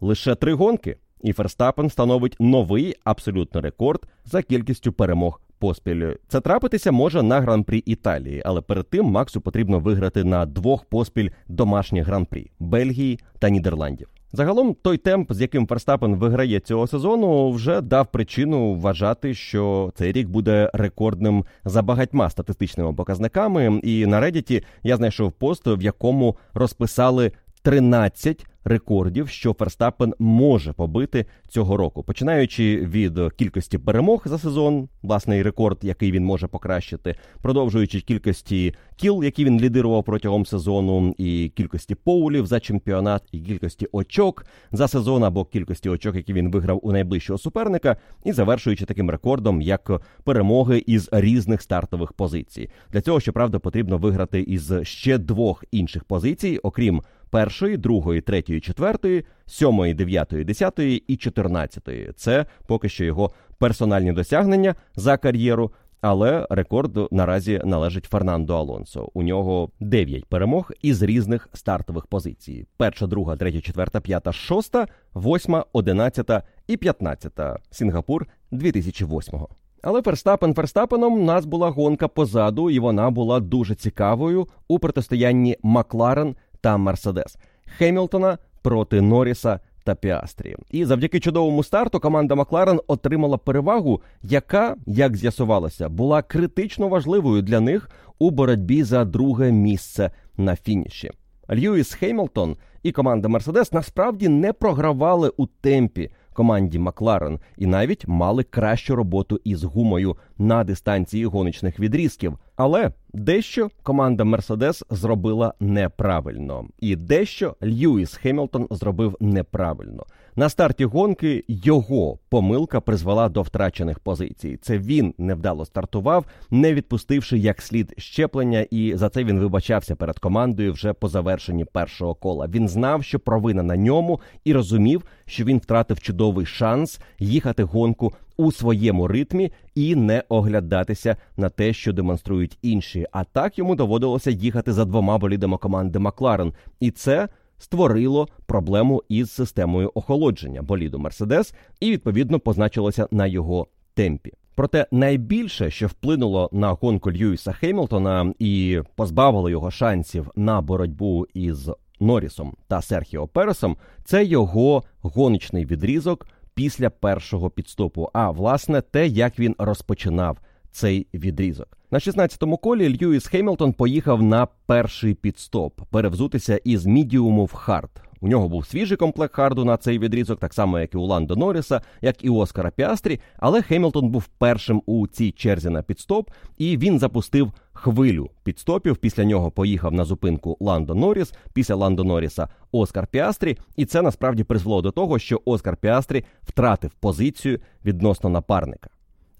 [0.00, 6.14] Лише три гонки, і Ферстапен встановить новий абсолютний рекорд за кількістю перемог поспіль.
[6.28, 11.30] Це трапитися може на гран-прі Італії, але перед тим Максу потрібно виграти на двох поспіль
[11.48, 14.08] домашніх гран-прі Бельгії та Нідерландів.
[14.36, 20.12] Загалом той темп, з яким Ферстапен виграє цього сезону, вже дав причину вважати, що цей
[20.12, 23.80] рік буде рекордним за багатьма статистичними показниками.
[23.82, 27.32] І на Reddit я знайшов пост, в якому розписали
[27.64, 35.42] 13 рекордів, що Ферстапен може побити цього року, починаючи від кількості перемог за сезон, власний
[35.42, 41.94] рекорд, який він може покращити, продовжуючи кількості кіл, які він лідирував протягом сезону, і кількості
[41.94, 46.92] поулів за чемпіонат, і кількості очок за сезон або кількості очок, які він виграв у
[46.92, 49.90] найближчого суперника, і завершуючи таким рекордом, як
[50.24, 52.70] перемоги із різних стартових позицій.
[52.92, 57.02] Для цього щоправда потрібно виграти із ще двох інших позицій, окрім
[57.34, 62.12] першої, другої, третьої, четвертої, сьомої, дев'ятої, десятої і чотирнадцятої.
[62.16, 65.72] Це поки що його персональні досягнення за кар'єру.
[66.00, 69.08] Але рекорд наразі належить Фернандо Алонсо.
[69.14, 75.64] У нього 9 перемог із різних стартових позицій: перша, друга, третя, четверта, п'ята, шоста, восьма,
[75.72, 77.58] одинадцята і п'ятнадцята.
[77.70, 79.48] Сінгапур 2008-го.
[79.82, 86.36] Але Ферстапен Ферстапеном нас була гонка позаду, і вона була дуже цікавою у протистоянні Макларен
[86.64, 87.38] та Мерседес
[87.78, 90.56] Хемілтона проти Норріса та Піастрі.
[90.70, 97.60] І завдяки чудовому старту команда Макларен отримала перевагу, яка, як з'ясувалося, була критично важливою для
[97.60, 101.10] них у боротьбі за друге місце на фініші.
[101.50, 108.42] Льюіс Хеймлтон і команда Мерседес насправді не програвали у темпі команді Макларен і навіть мали
[108.42, 112.38] кращу роботу із гумою на дистанції гоночних відрізків.
[112.56, 120.04] Але дещо команда Мерседес зробила неправильно, і дещо Льюіс Хемілтон зробив неправильно.
[120.36, 124.58] На старті гонки його помилка призвела до втрачених позицій.
[124.62, 130.18] Це він невдало стартував, не відпустивши як слід зчеплення, і за це він вибачався перед
[130.18, 132.46] командою вже по завершенні першого кола.
[132.46, 138.12] Він знав, що провина на ньому, і розумів, що він втратив чудовий шанс їхати гонку
[138.36, 143.06] у своєму ритмі і не оглядатися на те, що демонструють інші.
[143.12, 149.30] А так йому доводилося їхати за двома болідами команди Макларен, і це створило проблему із
[149.30, 154.32] системою охолодження боліду Мерседес і відповідно позначилося на його темпі.
[154.54, 161.70] Проте найбільше, що вплинуло на гонку Льюіса Хеймлтона і позбавило його шансів на боротьбу із
[162.00, 168.10] Норрісом та Серхіо Пересом, це його гоночний відрізок після першого піт-стопу.
[168.12, 170.38] А власне те, як він розпочинав
[170.70, 171.78] цей відрізок.
[171.94, 177.90] На 16-му колі Льюіс Хеймлтон поїхав на перший піт-стоп перевзутися із мідіуму в хард.
[178.20, 181.36] У нього був свіжий комплект харду на цей відрізок, так само як і у Ландо
[181.36, 183.20] Норріса, як і у Оскара Піастрі.
[183.36, 188.96] Але Хемілтон був першим у цій черзі на піт-стоп, і він запустив хвилю піт-стопів.
[188.96, 193.58] Після нього поїхав на зупинку Ландо Норріс, після Ландо Норріса Оскар Піастрі.
[193.76, 198.90] І це насправді призвело до того, що Оскар Піастрі втратив позицію відносно напарника.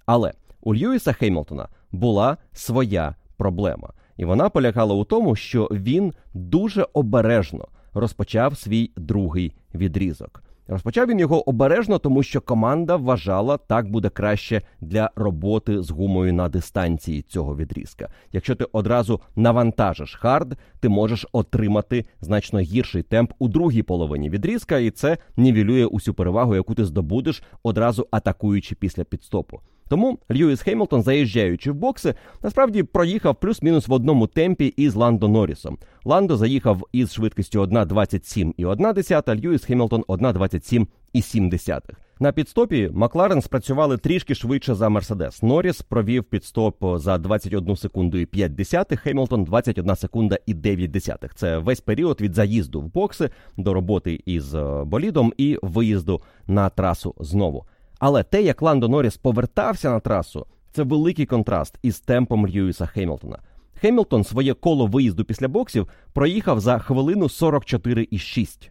[0.06, 6.86] Але у Льюіса Хеймлтона була своя проблема, і вона полягала у тому, що він дуже
[6.92, 10.42] обережно розпочав свій другий відрізок.
[10.68, 16.32] Розпочав він його обережно, тому що команда вважала, так буде краще для роботи з гумою
[16.32, 18.08] на дистанції цього відрізка.
[18.32, 24.78] Якщо ти одразу навантажиш хард, ти можеш отримати значно гірший темп у другій половині відрізка,
[24.78, 29.60] і це нівелює усю перевагу, яку ти здобудеш, одразу атакуючи після піт-стопу.
[29.88, 35.78] Тому Льюіс Хеймлтон, заїжджаючи в бокси, насправді проїхав плюс-мінус в одному темпі із Ландо Норрісом.
[36.04, 41.80] Ландо заїхав із швидкістю 1.27,1, Льюіс Хеймлтон 1.27,7.
[42.20, 45.42] На пітстопі Макларен спрацювали трішки швидше за Мерседес.
[45.42, 51.34] Норріс провів пітстоп за 21 секунду і 5 десятих, Хеймлтон 21 секунда і 9 десятих.
[51.34, 56.68] Це весь період від заїзду в бокси до роботи із е, болідом і виїзду на
[56.68, 57.64] трасу знову.
[58.06, 63.38] Але те, як Ландо Норріс повертався на трасу, це великий контраст із темпом Льюіса Хемілтона.
[63.74, 68.70] Хемілтон своє коло виїзду після боксів проїхав за хвилину 44,6.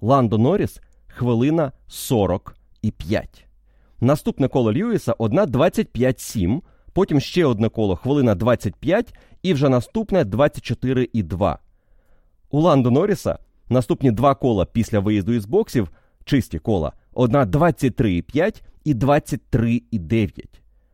[0.00, 3.46] Ландо Норріс хвилина 45.
[4.00, 6.60] Наступне коло Льюіса 1.25,7,
[6.92, 11.56] потім ще одне коло хвилина 25 і вже наступне 24,2.
[12.50, 15.88] У Ландо Норріса наступні два кола після виїзду із боксів
[16.24, 20.44] чисті кола одна 23,5 і 23,9.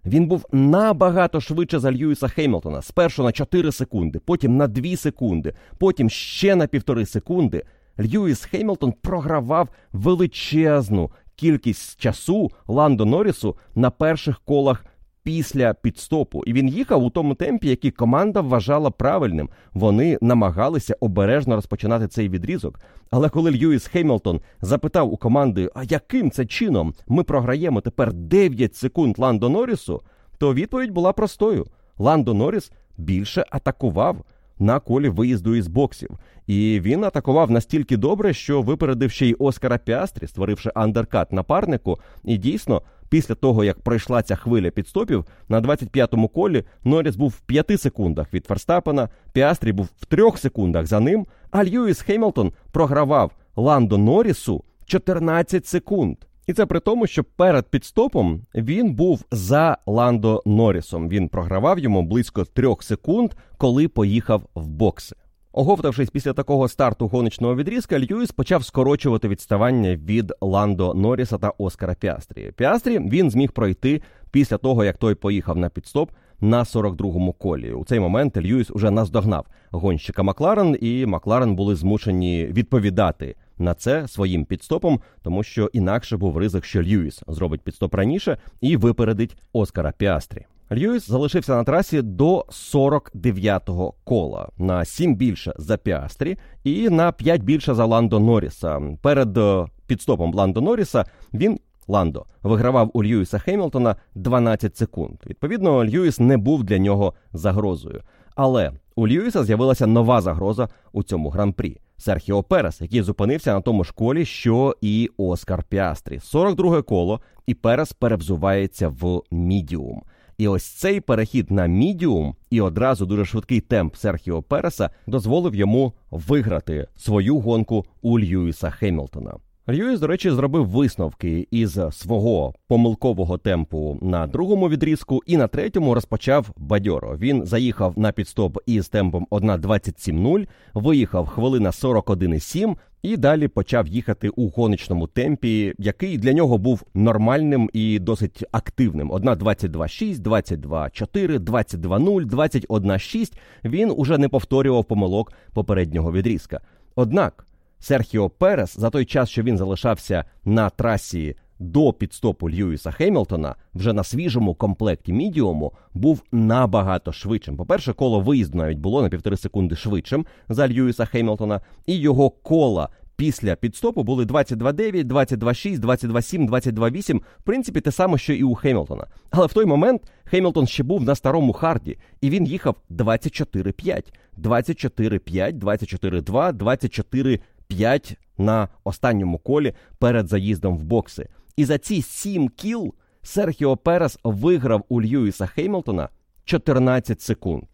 [0.05, 2.83] Він був набагато швидше за Льюіса Хеймлтона.
[2.83, 7.63] Спершу на 4 секунди, потім на 2 секунди, потім ще на півтори секунди.
[8.01, 14.85] Льюіс Хеймлтон програвав величезну кількість часу Ландо Норрісу на перших колах
[15.25, 19.49] після підстопу, і він їхав у тому темпі, який команда вважала правильним.
[19.75, 22.81] Вони намагалися обережно розпочинати цей відрізок.
[23.11, 28.77] Але коли Льюіс Хеймлтон запитав у команди, а яким це чином ми програємо тепер 9
[28.77, 30.03] секунд Ландо Норрісу,
[30.39, 31.67] то відповідь була простою:
[31.99, 34.25] Ландо Норріс більше атакував.
[34.59, 36.11] На колі виїзду із боксів,
[36.47, 42.37] і він атакував настільки добре, що випередив ще й Оскара Піастрі, створивши андеркат напарнику, і
[42.37, 47.81] дійсно Після того, як пройшла ця хвиля пітстопів, на 25-му колі Норріс був в 5
[47.81, 53.99] секундах від Ферстапена, Піастрі був в 3 секундах за ним, а Льюіс Хеймлтон програвав Ландо
[53.99, 56.17] Норрісу 14 секунд.
[56.47, 61.09] І це при тому, що перед підстопом він був за Ландо Норрісом.
[61.09, 65.17] Він програвав йому близько 3 секунд, коли поїхав в бокси.
[65.53, 71.95] Оговтавшись після такого старту гоночного відрізка, Льюіс почав скорочувати відставання від Ландо Норріса та Оскара
[71.95, 72.53] Піастрі.
[72.57, 77.73] Піастрі він зміг пройти після того, як той поїхав на підстоп на 42-му колі.
[77.73, 84.09] У цей момент Льюіс уже наздогнав гонщика Макларен, і Макларен були змушені відповідати на це
[84.09, 89.93] своїм підстопом, тому що інакше був ризик, що Льюіс зробить підстоп раніше і випередить Оскара
[89.99, 90.47] Піастрі.
[90.73, 97.43] Льюіс залишився на трасі до 49-го кола на 7 більше за Піастрі і на 5
[97.43, 98.81] більше за Ландо Норріса.
[99.03, 101.05] Перед е, підстопом Ландо Норріса
[101.35, 101.59] він.
[101.89, 105.17] Ландо вигравав у Льюіса Хемілтона 12 секунд.
[105.27, 108.03] Відповідно, Льюіс не був для нього загрозою.
[108.35, 111.81] Але У Льюіса з'явилася нова загроза у цьому гран-прі.
[111.97, 116.21] Серхіо Перес, який зупинився на тому ж колі, що і Оскар Піастрі.
[116.21, 120.03] 42 коло, і Перес перевзувається в мідіум.
[120.39, 125.93] І ось цей перехід на мідіум і одразу дуже швидкий темп Серхіо Переса дозволив йому
[126.11, 129.35] виграти свою гонку у Льюіса Хемілтона.
[129.69, 135.95] Льюіс, до речі, зробив висновки із свого помилкового темпу на другому відрізку, і на третьому
[135.95, 137.17] розпочав бадьоро.
[137.17, 144.49] Він заїхав на підстоп із темпом 1.27.0, виїхав хвилина 41.7 і далі почав їхати у
[144.49, 149.13] гоночному темпі, який для нього був нормальним і досить активним.
[149.13, 153.33] 1.22.6, 22.4, 22.0, 21.6
[153.65, 156.61] Він уже не повторював помилок попереднього відрізка.
[156.95, 157.47] Однак.
[157.83, 163.93] Серхіо Перес за той час, що він залишався на трасі до підстопу Льюіса Хемілтона, вже
[163.93, 167.57] на свіжому комплекті мідіуму був набагато швидшим.
[167.57, 172.89] По-перше, коло виїзду навіть було на півтори секунди швидшим за Льюіса Хемілтона, і його кола.
[173.17, 179.07] Після підстопу були 22.9, 22.6, 22.7, 22.8, в принципі, те саме, що і у Хемілтона.
[179.31, 184.03] Але в той момент Хемілтон ще був на старому харді, і він їхав 24.5,
[184.39, 187.41] 24.5, 24.2, 24
[187.77, 191.29] 5 на останньому колі перед заїздом в бокси.
[191.57, 196.09] І за ці 7 кіл Серхіо Перес виграв у Льюіса Хеймлтона
[196.45, 197.65] 14 секунд.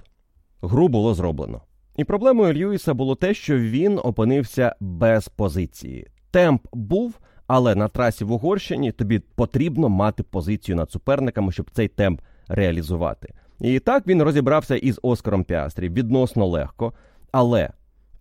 [0.63, 1.63] Гру було зроблено.
[1.97, 6.07] І проблемою Льюіса було те, що він опинився без позиції.
[6.31, 11.89] Темп був, але на трасі в Угорщині тобі потрібно мати позицію над суперниками, щоб цей
[11.89, 13.35] темп реалізувати.
[13.61, 16.93] І так він розібрався із Оскаром Піастрі відносно легко.
[17.33, 17.71] Але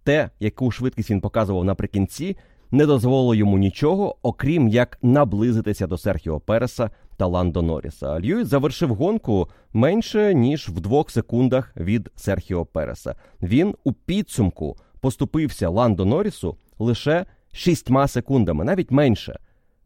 [0.07, 2.37] те, яку швидкість він показував наприкінці,
[2.71, 8.19] не дозволило йому нічого, окрім як наблизитися до Серхіо Переса та Ландо Норріса.
[8.19, 13.15] Льюіс завершив гонку менше ніж в двох секундах від Серхіо Переса.
[13.41, 19.39] Він у підсумку поступився Ландо Норрісу лише шістьма секундами, навіть менше.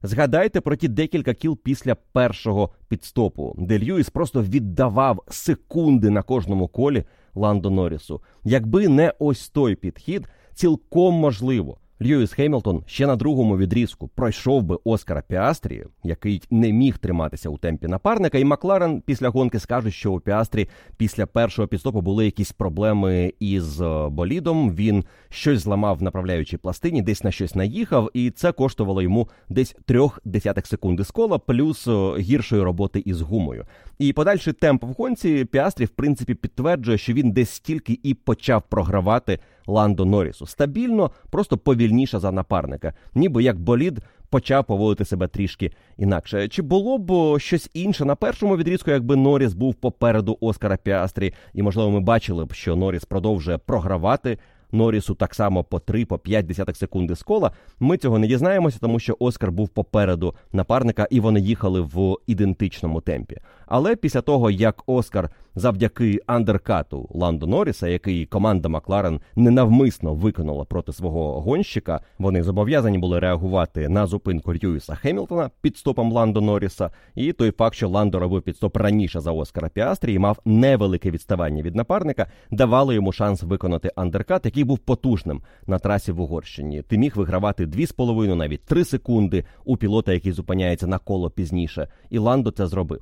[0.03, 6.67] Згадайте про ті декілька кіл після першого підстопу, де Льюіс просто віддавав секунди на кожному
[6.67, 7.03] колі
[7.35, 8.21] Ландо Норрісу.
[8.43, 14.77] Якби не ось той підхід, цілком можливо, Льюіс Хеймлтон ще на другому відрізку пройшов би
[14.83, 18.37] Оскара Піастрі, який не міг триматися у темпі напарника.
[18.37, 20.67] І Макларен після гонки скаже, що у Піастрі
[20.97, 24.75] після першого підстопу були якісь проблеми із е, болідом.
[24.75, 29.75] Він щось зламав в направляючій пластині, десь на щось наїхав, і це коштувало йому десь
[29.85, 33.65] трьох десятих секунди з кола, плюс е, гіршої роботи із гумою.
[34.01, 38.63] І подальший темп в гонці Піастрі, в принципі, підтверджує, що він десь стільки і почав
[38.69, 40.45] програвати Ландо Норрісу.
[40.45, 43.99] Стабільно, просто повільніше за напарника, ніби як болід
[44.29, 46.47] почав поводити себе трішки інакше.
[46.47, 51.61] Чи було б щось інше на першому відрізку, якби Норріс був попереду Оскара Піастрі, і
[51.61, 54.37] можливо ми бачили б, що Норріс продовжує програвати
[54.71, 57.51] Норрісу так само по 3 по 5 десятих секунди з кола.
[57.79, 63.01] Ми цього не дізнаємося, тому що Оскар був попереду напарника, і вони їхали в ідентичному
[63.01, 63.37] темпі.
[63.73, 70.93] Але після того, як Оскар завдяки андеркату Ландо Норріса, який команда Макларен ненавмисно виконала проти
[70.93, 76.89] свого гонщика, вони зобов'язані були реагувати на зупинку Льюіса Хемілтона під стопом Ландо Норріса.
[77.15, 81.61] І той факт, що Ландо робив підстоп раніше за Оскара Піастрі і мав невелике відставання
[81.61, 86.81] від напарника, давали йому шанс виконати андеркат, який був потужним на трасі в Угорщині.
[86.81, 91.87] Ти міг вигравати 2,5, навіть 3 секунди у пілота, який зупиняється на коло пізніше.
[92.09, 93.01] І Ландо це зробив.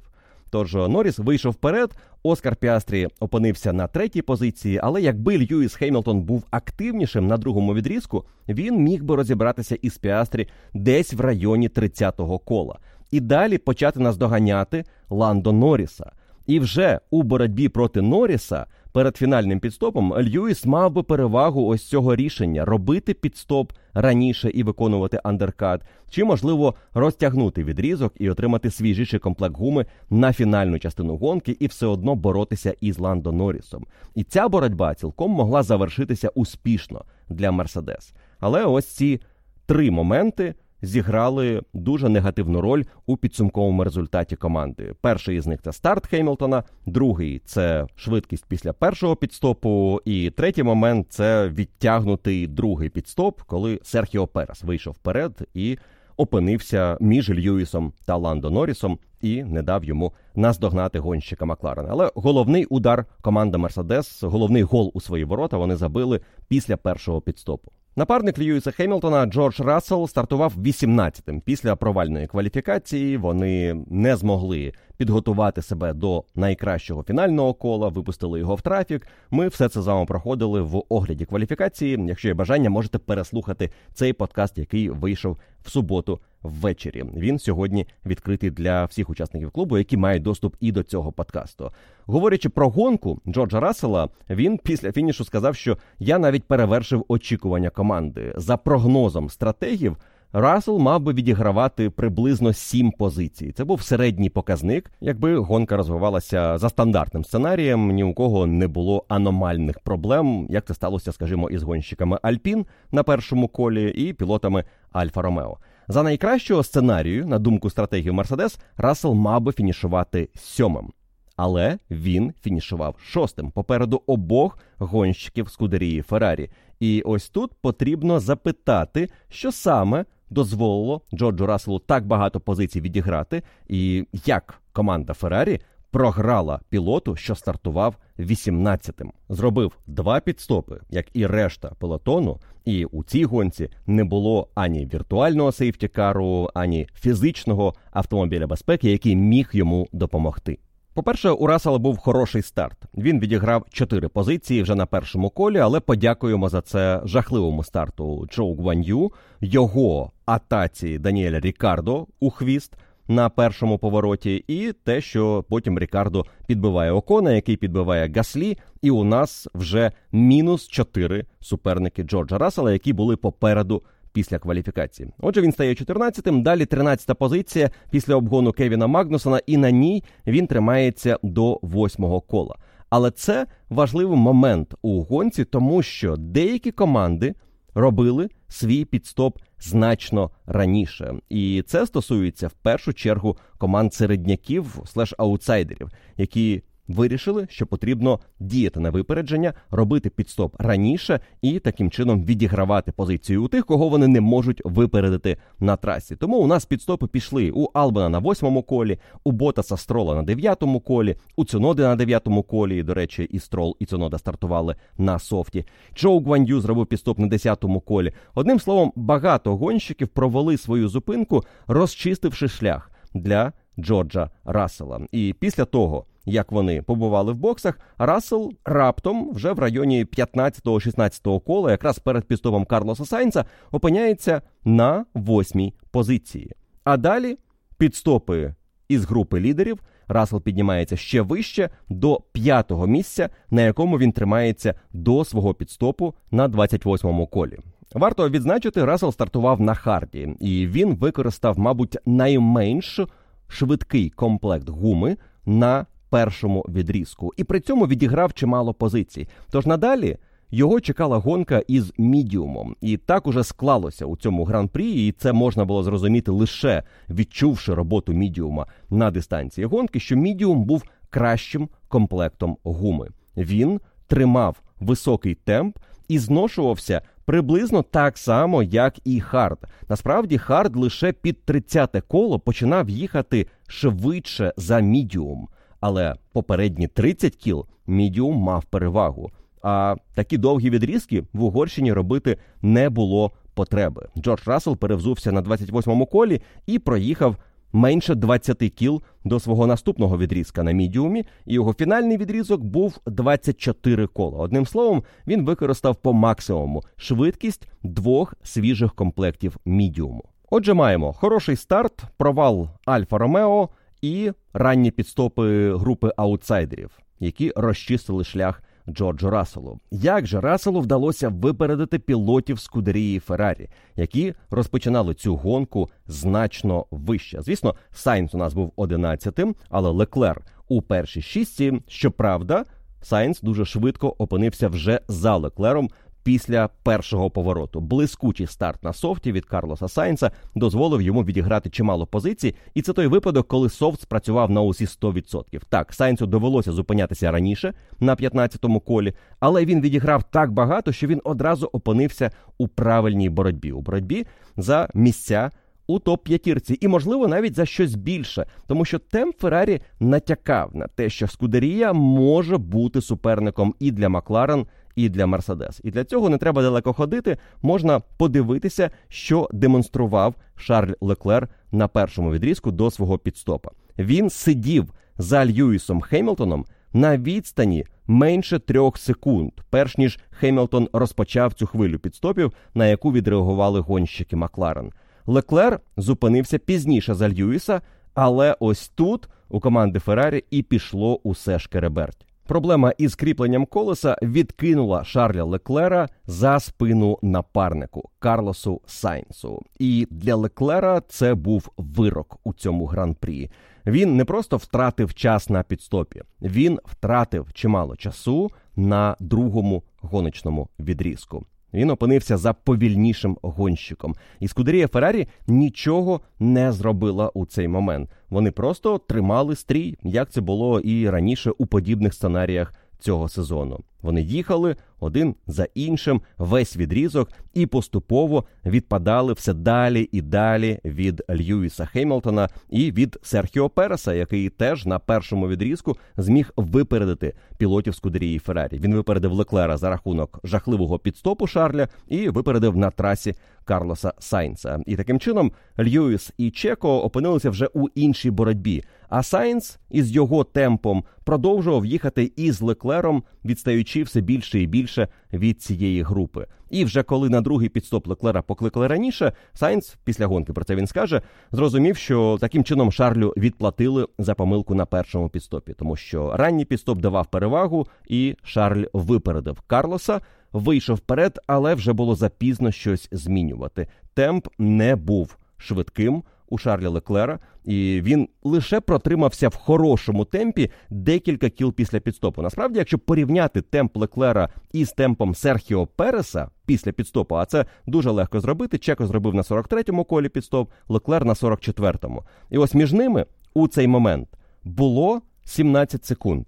[0.49, 1.91] Тож Норріс вийшов вперед.
[2.23, 8.25] Оскар Піастрі опинився на третій позиції, але якби Льюіс Хеймлтон був активнішим на другому відрізку,
[8.49, 12.79] він міг би розібратися із Піастрі десь в районі 30-го кола.
[13.11, 16.11] І далі почати наздоганяти Ландо Норріса.
[16.47, 22.15] І вже у боротьбі проти Норріса перед фінальним підстопом Льюіс мав би перевагу ось цього
[22.15, 29.55] рішення робити підстоп раніше і виконувати андеркат, чи можливо розтягнути відрізок і отримати свіжіший комплект
[29.55, 33.85] гуми на фінальну частину гонки і все одно боротися із Ландо Норрісом.
[34.15, 38.13] І ця боротьба цілком могла завершитися успішно для Мерседес.
[38.39, 39.21] Але ось ці
[39.65, 44.93] три моменти зіграли дуже негативну роль у підсумковому результаті команди.
[45.01, 50.01] Перший із них це старт Хеймлтона, другий це швидкість після першого підстопу.
[50.05, 55.77] І третій момент це відтягнутий другий підстоп, коли Серхіо Перес вийшов вперед і
[56.17, 61.89] опинився між Льюісом та Ландо Норрісом і не дав йому наздогнати гонщика Макларена.
[61.91, 67.71] Але головний удар команда Мерседес, головний гол у свої ворота вони забили після першого підстопу.
[67.99, 71.41] Напарник Льюіса Хемілтона Джордж Рассел стартував 18-тим.
[71.41, 78.61] Після провальної кваліфікації вони не змогли підготувати себе до найкращого фінального кола, випустили його в
[78.61, 79.07] трафік.
[79.31, 82.05] Ми все це з вами проходили в огляді кваліфікації.
[82.07, 87.03] Якщо є бажання, можете переслухати цей подкаст, який вийшов в суботу ввечері.
[87.15, 91.71] Він сьогодні відкритий для всіх учасників клубу, які мають доступ і до цього подкасту.
[92.05, 98.33] Говорячи про гонку Джорджа Рассела, він після фінішу сказав, що я навіть перевершив очікування команди
[98.35, 99.97] за прогнозом стратегів.
[100.33, 103.51] Рассел мав би відігравати приблизно сім позицій.
[103.51, 104.91] Це був середній показник.
[105.01, 110.73] Якби гонка розвивалася за стандартним сценарієм, ні у кого не було аномальних проблем, як це
[110.73, 115.57] сталося, скажімо, із гонщиками Альпін на першому колі і пілотами Альфа Ромео.
[115.87, 120.91] За найкращого сценарію, на думку стратегів Мерседес, Рассел мав би фінішувати сьомим.
[121.35, 126.49] Але він фінішував шостим попереду обох гонщиків Скудерії Феррарі.
[126.79, 134.07] І ось тут потрібно запитати, що саме дозволило Джорджу Расселу так багато позицій відіграти, і
[134.25, 135.59] як команда Феррарі
[135.91, 139.11] програла пілоту, що стартував 18-тим.
[139.29, 142.39] Зробив два підстопи, як і решта пелотону.
[142.65, 149.49] І у цій гонці не було ані віртуального сейфтікару, ані фізичного автомобіля безпеки, який міг
[149.53, 150.59] йому допомогти.
[150.99, 152.77] По-перше, у Рассела був хороший старт.
[152.97, 158.55] Він відіграв чотири позиції вже на першому колі, але подякуємо за це жахливому старту Чоу
[158.55, 162.73] Гван'ю, його атаці Даніеля Рікардо у хвіст
[163.07, 169.03] на першому повороті, і те, що потім Рікардо підбиває Окона, який підбиває Гаслі, і у
[169.03, 173.83] нас вже мінус чотири суперники Джорджа Рассела, які були попереду
[174.13, 175.09] після кваліфікації.
[175.19, 180.47] Отже, він стає 14-тим, Далі 13-та позиція після обгону Кевіна Магнусона, і на ній він
[180.47, 182.55] тримається до восьмого кола.
[182.89, 187.35] Але це важливий момент у гонці, тому що деякі команди
[187.73, 195.89] робили свій підстоп значно раніше, і це стосується в першу чергу команд середняків слеш аутсайдерів,
[196.17, 203.43] які вирішили, що потрібно діяти на випередження, робити підстоп раніше і таким чином відігравати позицію
[203.43, 206.15] у тих, кого вони не можуть випередити на трасі.
[206.15, 210.79] Тому у нас підстопи пішли у Албана на восьмому колі, у Ботаса Строла на дев'ятому
[210.79, 212.77] колі, у Цуноди на дев'ятому колі.
[212.77, 215.65] І, До речі, і Строл, і Цунода стартували на софті.
[215.95, 218.13] Джоу Гвандю зробив підстоп на десятому колі.
[218.35, 225.01] Одним словом, багато гонщиків провели свою зупинку, розчистивши шлях для Джорджа Рассела.
[225.11, 231.71] І після того, як вони побували в боксах, Рассел раптом вже в районі 15-16 кола,
[231.71, 236.51] якраз перед підступом Карлоса Сайнца, опиняється на восьмій позиції.
[236.83, 237.37] А далі
[237.77, 238.53] підстопи
[238.87, 239.79] із групи лідерів.
[240.07, 246.47] Рассел піднімається ще вище до п'ятого місця, на якому він тримається до свого підстопу на
[246.47, 247.57] 28-му колі.
[247.93, 252.99] Варто відзначити, Рассел стартував на харді, і він використав, мабуть, найменш
[253.47, 259.27] швидкий комплект гуми на першому відрізку, і при цьому відіграв чимало позицій.
[259.51, 260.17] Тож надалі
[260.51, 265.65] його чекала гонка із мідіумом, і так уже склалося у цьому гран-прі, і це можна
[265.65, 273.09] було зрозуміти лише відчувши роботу мідіума на дистанції гонки, що мідіум був кращим комплектом гуми.
[273.37, 277.01] Він тримав високий темп і зношувався.
[277.25, 279.59] Приблизно так само, як і Хард.
[279.89, 285.47] Насправді, Хард лише під 30-те коло починав їхати швидше за мідіум
[285.79, 289.31] але попередні 30 кіл мідіум мав перевагу.
[289.61, 294.07] А такі довгі відрізки в Угорщині робити не було потреби.
[294.17, 297.35] Джордж Рассел перевзувся на 28-му колі і проїхав
[297.73, 301.25] менше 20 кіл до свого наступного відрізка на мідіумі.
[301.45, 304.37] І його фінальний відрізок був 24 кола.
[304.37, 310.23] Одним словом, він використав по максимуму швидкість двох свіжих комплектів мідіуму.
[310.51, 313.69] Отже, маємо хороший старт, провал Альфа Ромео
[314.01, 319.79] і ранні підстопи групи аутсайдерів, які розчистили шлях Джорджу Расселу.
[319.91, 327.41] Як же Расселу вдалося випередити пілотів Скудерії Феррарі, які розпочинали цю гонку значно вище?
[327.41, 331.81] Звісно, Сайнс у нас був одинадцятим, але Леклер у першій шістці.
[331.87, 332.65] Щоправда,
[333.01, 335.89] Сайнс дуже швидко опинився вже за Леклером
[336.23, 337.79] після першого повороту.
[337.81, 343.07] Блискучий старт на софті від Карлоса Сайнса дозволив йому відіграти чимало позицій, і це той
[343.07, 345.61] випадок, коли софт спрацював на усі 100%.
[345.69, 351.21] Так, Сайнсу довелося зупинятися раніше на 15-му колі, але він відіграв так багато, що він
[351.23, 354.25] одразу опинився у правильній боротьбі у боротьбі
[354.57, 355.51] за місця.
[355.87, 360.87] У топ п'ятірці, і, можливо, навіть за щось більше, тому що темп Феррарі натякав на
[360.87, 364.67] те, що Скудерія може бути суперником і для Макларен,
[364.99, 365.81] і для Мерседес.
[365.83, 367.37] І для цього не треба далеко ходити.
[367.61, 373.71] Можна подивитися, що демонстрував Шарль Леклер на першому відрізку до свого підстопа.
[373.97, 381.67] він сидів за Льюісом Хемілтоном на відстані менше трьох секунд, перш ніж Хемілтон розпочав цю
[381.67, 384.91] хвилю підстопів, на яку відреагували гонщики Макларен.
[385.25, 387.81] Леклер зупинився пізніше за Льюіса,
[388.13, 392.28] але ось тут у команди Феррарі і пішло усе шкереберть.
[392.49, 399.61] Проблема із кріпленням колеса відкинула Шарля Леклера за спину напарнику Карлосу Сайнсу.
[399.79, 403.51] І для Леклера це був вирок у цьому гран-прі.
[403.85, 411.45] Він не просто втратив час на підстопі, він втратив чимало часу на другому гоночному відрізку.
[411.73, 418.09] Він опинився за повільнішим гонщиком, і Скудерія Феррарі нічого не зробила у цей момент.
[418.29, 423.79] Вони просто тримали стрій, як це було і раніше у подібних сценаріях цього сезону.
[424.01, 431.23] Вони їхали один за іншим весь відрізок і поступово відпадали все далі і далі від
[431.29, 438.39] Льюіса Хеймлтона і від Серхіо Переса, який теж на першому відрізку зміг випередити пілотів Скудерії
[438.39, 438.79] Феррарі.
[438.79, 443.35] Він випередив Леклера за рахунок жахливого підстопу Шарля і випередив на трасі
[443.65, 444.79] Карлоса Сайнца.
[444.85, 448.83] І таким чином Льюіс і Чеко опинилися вже у іншій боротьбі.
[449.09, 455.61] А Сайнц із його темпом продовжував їхати із Леклером, відстаючи все більше і більше від
[455.61, 456.47] цієї групи.
[456.69, 460.87] І вже коли на другий підстоп Леклера покликали раніше, Сайнц після гонки про це він
[460.87, 466.65] скаже, зрозумів, що таким чином Шарлю відплатили за помилку на першому підстопі, тому що ранній
[466.65, 470.21] підстоп давав перевагу, і Шарль випередив Карлоса.
[470.53, 473.87] Вийшов вперед, але вже було запізно щось змінювати.
[474.13, 481.49] Темп не був швидким у Шарля Леклера, і він лише протримався в хорошому темпі декілька
[481.49, 482.41] кіл після підстопу.
[482.41, 488.39] Насправді, якщо порівняти темп Леклера із темпом Серхіо Переса після підстопу, а це дуже легко
[488.39, 488.77] зробити.
[488.77, 492.23] Чеко зробив на 43-му колі підстоп, Леклер на 44-му.
[492.49, 494.29] І ось між ними у цей момент
[494.63, 496.45] було 17 секунд.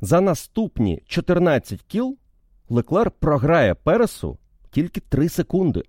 [0.00, 2.16] За наступні 14 кіл
[2.68, 4.38] Леклер програє Пересу
[4.70, 5.82] тільки 3 секунди.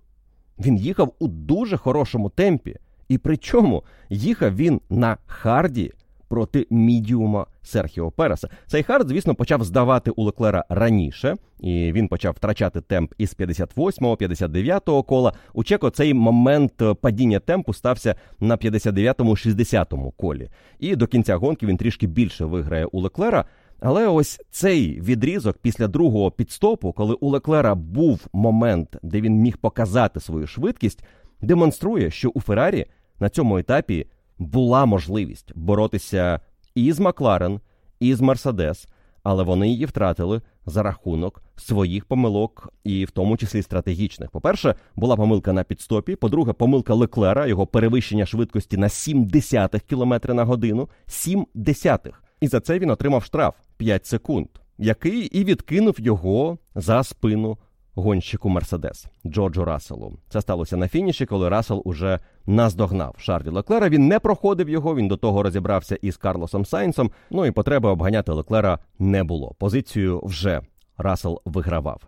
[0.59, 2.77] Він їхав у дуже хорошому темпі.
[3.11, 5.91] І причому їхав він на харді
[6.27, 8.49] проти мідіума Серхіо Переса.
[8.67, 14.15] Цей хард, звісно, почав здавати у Леклера раніше, і він почав втрачати темп із 58-го,
[14.15, 15.33] 59-го кола.
[15.53, 20.49] У Чеко цей момент падіння темпу стався на 59-му, 60-му колі.
[20.79, 23.45] І до кінця гонки він трішки більше виграє у Леклера.
[23.79, 29.57] Але ось цей відрізок після другого підстопу, коли у Леклера був момент, де він міг
[29.57, 31.03] показати свою швидкість,
[31.41, 32.85] демонструє, що у Феррарі
[33.21, 34.05] на цьому етапі
[34.37, 36.39] була можливість боротися
[36.75, 37.59] і з Макларен,
[37.99, 38.87] і з Мерседес,
[39.23, 44.31] але вони її втратили за рахунок своїх помилок, і в тому числі стратегічних.
[44.31, 46.15] По-перше, була помилка на підстопі.
[46.15, 50.89] По-друге, помилка Леклера, його перевищення швидкості на 7 десятих км на годину.
[51.07, 52.23] 7 десятих.
[52.41, 54.47] І за це він отримав штраф 5 секунд,
[54.77, 57.57] який і відкинув його за спину
[57.95, 60.13] гонщику Мерседес Джорджу Расселу.
[60.29, 63.89] Це сталося на фініші, коли Рассел уже наздогнав Шарлі Леклера.
[63.89, 64.95] Він не проходив його.
[64.95, 67.11] Він до того розібрався із Карлосом Сайнсом.
[67.31, 69.55] Ну і потреби обганяти Леклера не було.
[69.59, 70.61] Позицію вже
[70.97, 72.01] Рассел вигравав.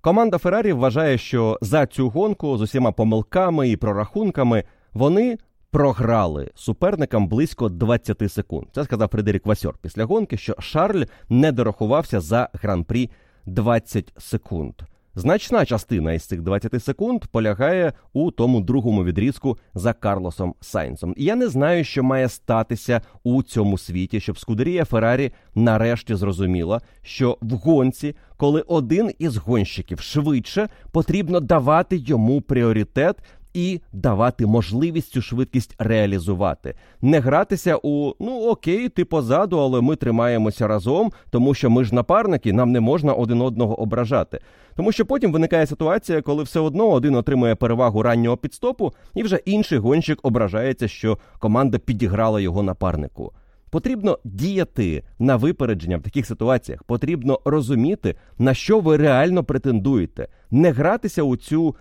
[0.00, 5.38] Команда Феррарі вважає, що за цю гонку з усіма помилками і прорахунками вони
[5.70, 8.66] програли суперникам близько 20 секунд.
[8.74, 13.10] Це сказав Фредерік Васьор після гонки, що Шарль не дорахувався за гран-прі
[13.46, 14.74] 20 секунд.
[15.18, 21.14] Значна частина із цих 20 секунд полягає у тому другому відрізку за Карлосом Сайнсом.
[21.16, 27.38] Я не знаю, що має статися у цьому світі, щоб Скудерія Феррарі нарешті зрозуміла, що
[27.40, 33.16] в гонці, коли один із гонщиків швидше, потрібно давати йому пріоритет
[33.54, 39.96] і давати можливість цю швидкість реалізувати, не гратися у ну окей, ти позаду, але ми
[39.96, 44.40] тримаємося разом, тому що ми ж напарники, нам не можна один одного ображати.
[44.76, 49.36] Тому що потім виникає ситуація, коли все одно один отримує перевагу раннього підстопу, і вже
[49.36, 53.32] інший гонщик ображається, що команда підіграла його напарнику.
[53.70, 56.82] Потрібно діяти на випередження в таких ситуаціях.
[56.82, 61.76] Потрібно розуміти, на що ви реально претендуєте, не гратися у цю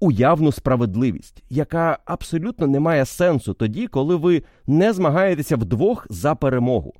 [0.00, 6.94] уявну справедливість, яка абсолютно не має сенсу тоді, коли ви не змагаєтеся вдвох за перемогу.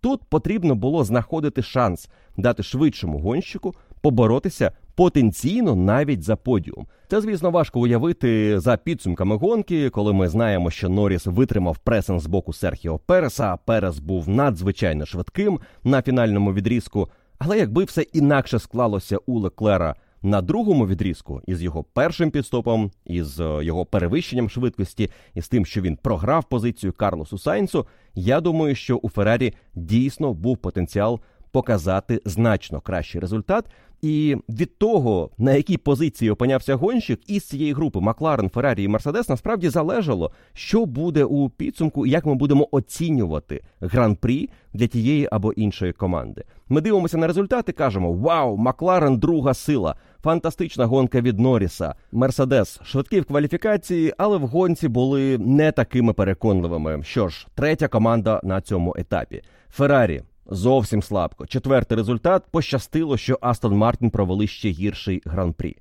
[0.00, 6.86] Тут потрібно було знаходити шанс дати швидшому гонщику поборотися потенційно навіть за подіум.
[7.08, 12.26] Це, звісно, важко уявити за підсумками гонки, коли ми знаємо, що Норріс витримав пресинг з
[12.26, 17.08] боку Серхіо Переса, а Перес був надзвичайно швидким на фінальному відрізку.
[17.38, 19.94] Але якби все інакше склалося у Леклера
[20.24, 25.66] на другому відрізку із його першим підстопом, із е, його перевищенням швидкості, і з тим,
[25.66, 31.20] що він програв позицію Карлосу Сайнсу, я думаю, що у Феррарі дійсно був потенціал
[31.50, 33.64] показати значно кращий результат.
[34.02, 39.28] І від того, на якій позиції опинявся гонщик із цієї групи Макларен, Феррарі і Мерседес,
[39.28, 45.52] насправді залежало, що буде у підсумку і як ми будемо оцінювати гран-прі для тієї або
[45.52, 46.44] іншої команди.
[46.68, 49.96] Ми дивимося на результати, кажемо: Вау, Макларен, друга сила!
[50.24, 51.94] Фантастична гонка від Норріса.
[52.12, 57.02] Мерседес швидкий в кваліфікації, але в гонці були не такими переконливими.
[57.02, 59.42] Що ж, третя команда на цьому етапі.
[59.70, 61.46] Феррарі Зовсім слабко.
[61.46, 65.76] Четвертий результат пощастило, що Астон Мартін провели ще гірший гран-прі.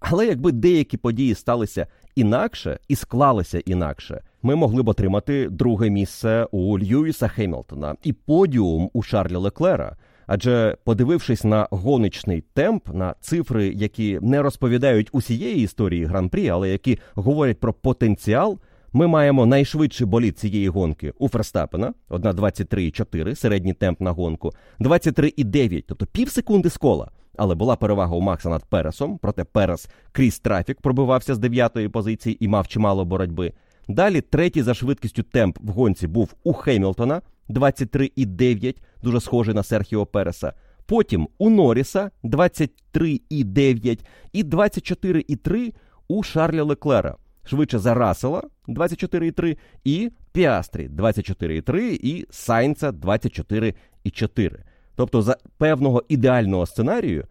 [0.00, 6.46] Але якби деякі події сталися інакше і склалися інакше, ми могли б отримати друге місце
[6.50, 9.96] у Льюіса Хемілтона і подіум у Шарлі Леклера.
[10.26, 16.98] Адже подивившись на гоночний темп, на цифри, які не розповідають усієї історії гран-прі, але які
[17.14, 18.58] говорять про потенціал.
[18.94, 26.06] Ми маємо найшвидший боліт цієї гонки у Ферстапена, 1.23,4, середній темп на гонку, 23,9, тобто
[26.06, 27.10] пів секунди з кола.
[27.36, 32.44] Але була перевага у Макса над Пересом, проте Перес крізь трафік пробивався з дев'ятої позиції
[32.44, 33.52] і мав чимало боротьби.
[33.88, 40.06] Далі третій за швидкістю темп в гонці був у Хеймілтона 23,9, дуже схожий на Серхіо
[40.06, 40.52] Переса.
[40.86, 45.74] Потім у Норріса 23,9 і 24,3
[46.08, 54.58] у Шарля Леклера швидше за Рассела 24,3 і Піастрі 24,3 і Сайнца 24,4.
[54.96, 57.26] Тобто, за певного ідеального сценарію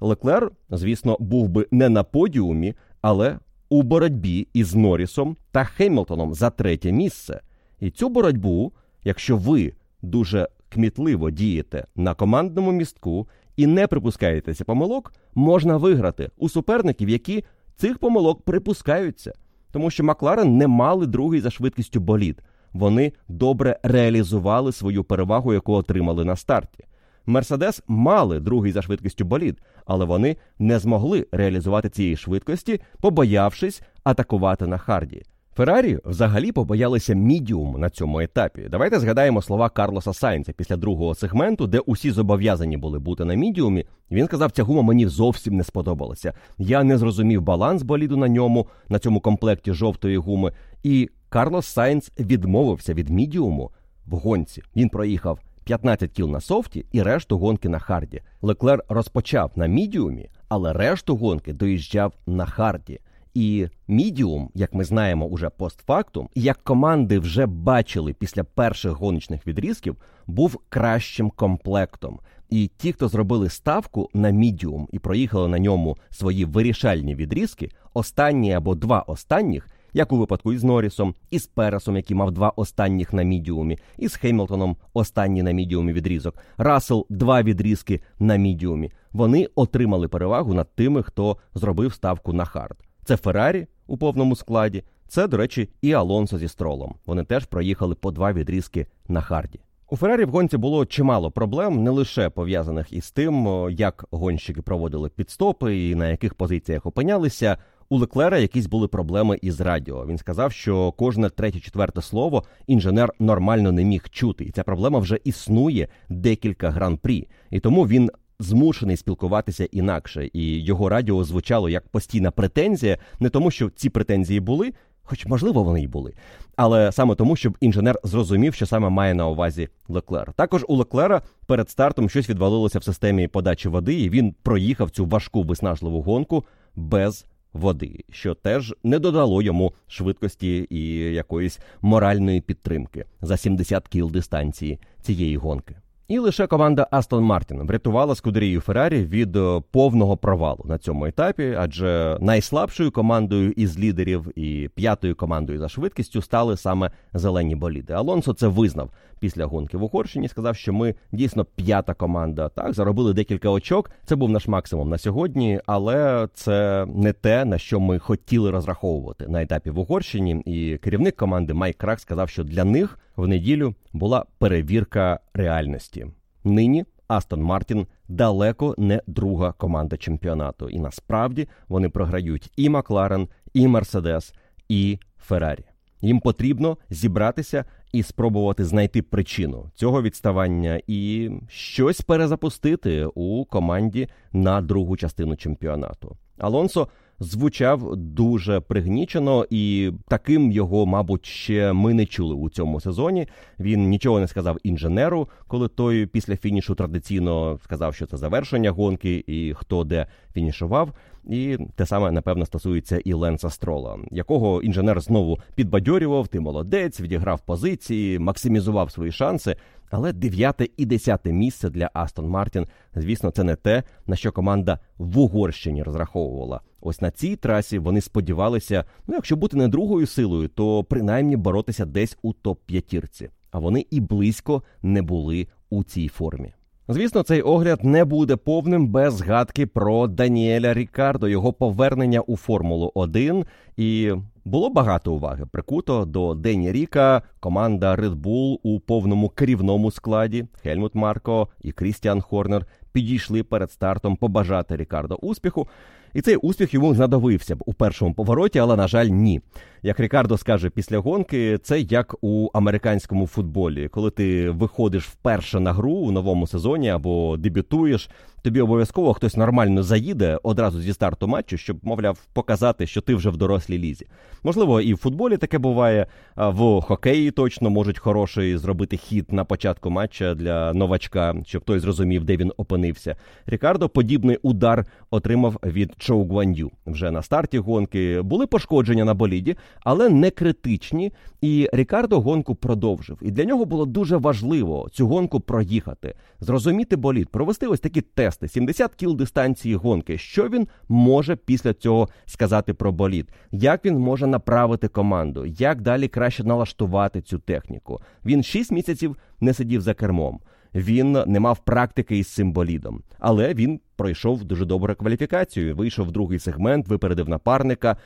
[0.00, 3.38] Леклер, звісно, був би не на подіумі, але
[3.68, 7.40] у боротьбі із Норрісом та Хемілтоном за третє місце.
[7.80, 8.72] І цю боротьбу,
[9.06, 16.48] якщо ви дуже кмітливо дієте на командному містку і не припускаєтеся помилок, можна виграти у
[16.48, 17.44] суперників, які
[17.76, 19.32] цих помилок припускаються
[19.76, 22.42] тому що Макларен не мали другий за швидкістю болід.
[22.72, 26.84] Вони добре реалізували свою перевагу, яку отримали на старті.
[27.26, 34.66] Мерседес мали другий за швидкістю болід, але вони не змогли реалізувати цієї швидкості, побоявшись атакувати
[34.66, 35.22] на харді.
[35.56, 38.66] Феррарі взагалі побоялися мідіум на цьому етапі.
[38.70, 43.84] Давайте згадаємо слова Карлоса Сайнца після другого сегменту, де усі зобов'язані були бути на мідіумі.
[44.10, 46.32] Він сказав, ця гума мені зовсім не сподобалася.
[46.58, 50.52] Я не зрозумів баланс боліду на ньому, на цьому комплекті жовтої гуми.
[50.82, 53.70] І Карлос Сайнс відмовився від мідіуму
[54.06, 54.62] в гонці.
[54.76, 58.20] Він проїхав 15 кіл на софті і решту гонки на харді.
[58.42, 63.00] Леклер розпочав на мідіумі, але решту гонки доїжджав на харді.
[63.36, 69.96] І мідіум, як ми знаємо уже постфактум, як команди вже бачили після перших гоночних відрізків,
[70.26, 72.20] був кращим комплектом.
[72.50, 78.52] І ті, хто зробили ставку на мідіум і проїхали на ньому свої вирішальні відрізки, останні
[78.52, 83.22] або два останніх, як у випадку із Норрісом, із Пересом, який мав два останніх на
[83.22, 88.92] мідіумі, і з Хеймлтоном останній на мідіумі відрізок, Рассел два відрізки на мідіумі.
[89.12, 92.85] Вони отримали перевагу над тими, хто зробив ставку на хард.
[93.06, 94.82] Це Феррарі у повному складі.
[95.08, 96.94] Це, до речі, і Алонсо зі Стролом.
[97.06, 99.60] Вони теж проїхали по два відрізки на харді.
[99.90, 105.08] У Феррарі в гонці було чимало проблем, не лише пов'язаних із тим, як гонщики проводили
[105.08, 107.56] підстопи і на яких позиціях опинялися.
[107.88, 110.06] У Леклера якісь були проблеми із радіо.
[110.06, 115.18] Він сказав, що кожне третє-четверте слово інженер нормально не міг чути, і ця проблема вже
[115.24, 117.28] існує декілька гран-прі.
[117.50, 123.50] І тому він змушений спілкуватися інакше, і його радіо звучало як постійна претензія, не тому,
[123.50, 124.72] що ці претензії були,
[125.02, 126.12] хоч можливо вони й були,
[126.56, 130.32] але саме тому, щоб інженер зрозумів, що саме має на увазі Леклер.
[130.32, 135.06] Також у Леклера перед стартом щось відвалилося в системі подачі води, і він проїхав цю
[135.06, 137.26] важку виснажливу гонку без.
[137.52, 144.78] Води, що теж не додало йому швидкості і якоїсь моральної підтримки за 70 кіл дистанції
[145.02, 145.76] цієї гонки.
[146.08, 151.54] І лише команда Астон Мартін врятувала скудерію Феррарі від е, повного провалу на цьому етапі,
[151.58, 157.92] адже найслабшою командою із лідерів і п'ятою командою за швидкістю стали саме зелені боліди.
[157.92, 158.90] Алонсо це визнав
[159.20, 160.28] після гонки в Угорщині.
[160.28, 162.48] Сказав, що ми дійсно п'ята команда.
[162.48, 163.90] Так заробили декілька очок.
[164.04, 169.28] Це був наш максимум на сьогодні, але це не те на що ми хотіли розраховувати
[169.28, 170.42] на етапі в Угорщині.
[170.44, 176.06] І керівник команди Майк Крак сказав, що для них в неділю була перевірка реальності.
[176.44, 183.68] Нині Астон Мартін далеко не друга команда чемпіонату, і насправді вони програють і Макларен, і
[183.68, 184.34] Мерседес,
[184.68, 185.64] і Феррарі.
[186.00, 194.60] Їм потрібно зібратися і спробувати знайти причину цього відставання і щось перезапустити у команді на
[194.60, 196.16] другу частину чемпіонату.
[196.38, 196.88] Алонсо
[197.20, 203.26] звучав дуже пригнічено, і таким його, мабуть, ще ми не чули у цьому сезоні.
[203.60, 209.24] Він нічого не сказав інженеру, коли той після фінішу традиційно сказав, що це завершення гонки
[209.26, 210.92] і хто де фінішував.
[211.30, 216.28] І те саме напевно стосується і Ленса Строла, якого інженер знову підбадьорював.
[216.28, 219.56] Ти молодець, відіграв позиції, максимізував свої шанси.
[219.90, 224.78] Але дев'яте і десяте місце для Астон Мартін, звісно, це не те, на що команда
[224.98, 226.60] в Угорщині розраховувала.
[226.80, 231.84] Ось на цій трасі вони сподівалися, ну якщо бути не другою силою, то принаймні боротися
[231.84, 233.30] десь у топ п'ятірці.
[233.50, 236.54] А вони і близько не були у цій формі.
[236.88, 242.92] Звісно, цей огляд не буде повним без згадки про Даніеля Рікардо, його повернення у Формулу
[242.94, 243.44] 1
[243.76, 244.12] і
[244.44, 247.22] було багато уваги прикуто до Дені Ріка.
[247.40, 254.16] Команда Red Bull у повному керівному складі Хельмут Марко і Крістіан Хорнер підійшли перед стартом
[254.16, 255.68] побажати Рікардо успіху.
[256.16, 259.40] І цей успіх йому знадобився б у першому повороті, але на жаль, ні.
[259.82, 265.72] Як Рікардо скаже після гонки, це як у американському футболі, коли ти виходиш вперше на
[265.72, 268.08] гру у новому сезоні або дебютуєш,
[268.46, 273.30] тобі обов'язково хтось нормально заїде одразу зі старту матчу, щоб, мовляв, показати, що ти вже
[273.30, 274.06] в дорослій лізі.
[274.42, 279.44] Можливо, і в футболі таке буває, а в хокеї точно можуть хороший зробити хід на
[279.44, 283.16] початку матча для новачка, щоб той зрозумів, де він опинився.
[283.46, 286.70] Рікардо подібний удар отримав від Чоу Гуан'ю.
[286.86, 291.12] Вже на старті гонки були пошкодження на боліді, але не критичні.
[291.40, 293.18] І Рікардо гонку продовжив.
[293.22, 298.48] І для нього було дуже важливо цю гонку проїхати, зрозуміти болід, провести ось такі тести:
[298.48, 300.18] 70 кіл дистанції гонки.
[300.18, 303.28] Що він може після цього сказати про болід?
[303.52, 305.46] Як він може направити команду?
[305.46, 308.00] Як далі краще налаштувати цю техніку?
[308.24, 310.40] Він 6 місяців не сидів за кермом.
[310.76, 315.76] Він не мав практики із цим болідом, але він пройшов дуже добру кваліфікацію.
[315.76, 317.96] Вийшов в другий сегмент, випередив напарника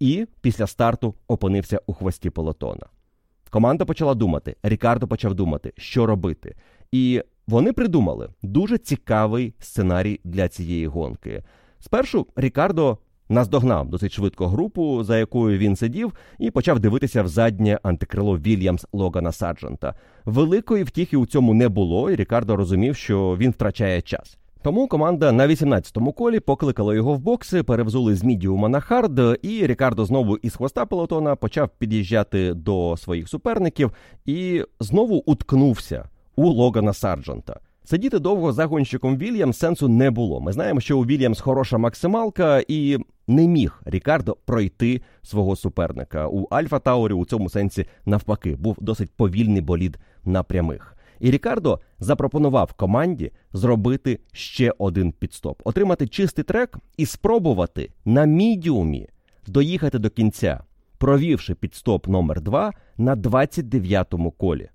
[0.00, 2.86] і після старту опинився у хвості полотона.
[3.50, 4.56] Команда почала думати.
[4.62, 6.54] Рікардо почав думати, що робити.
[6.92, 11.42] І вони придумали дуже цікавий сценарій для цієї гонки.
[11.80, 12.98] Спершу Рікардо
[13.28, 18.86] наздогнав досить швидко групу, за якою він сидів, і почав дивитися в заднє антикрило Вільямс
[18.92, 19.94] Логана Сарджента.
[20.24, 24.38] Великої втіхи у цьому не було, і Рікардо розумів, що він втрачає час.
[24.62, 29.66] Тому команда на 18-му колі покликала його в бокси, перевзули з мідіума на хард, і
[29.66, 33.92] Рікардо знову із хвоста пелотона почав під'їжджати до своїх суперників
[34.26, 37.60] і знову уткнувся у Логана Сарджента.
[37.88, 40.40] Сидіти довго за гонщиком Вільям сенсу не було.
[40.40, 46.28] Ми знаємо, що у Вільямс хороша максималка, і не міг Рікардо пройти свого суперника.
[46.28, 50.96] У Альфа Таурі у цьому сенсі навпаки був досить повільний болід на прямих.
[51.20, 59.08] І Рікардо запропонував команді зробити ще один підстоп, отримати чистий трек і спробувати на мідіумі
[59.46, 60.60] доїхати до кінця,
[60.98, 64.68] провівши підстоп номер 2 на 29-му колі.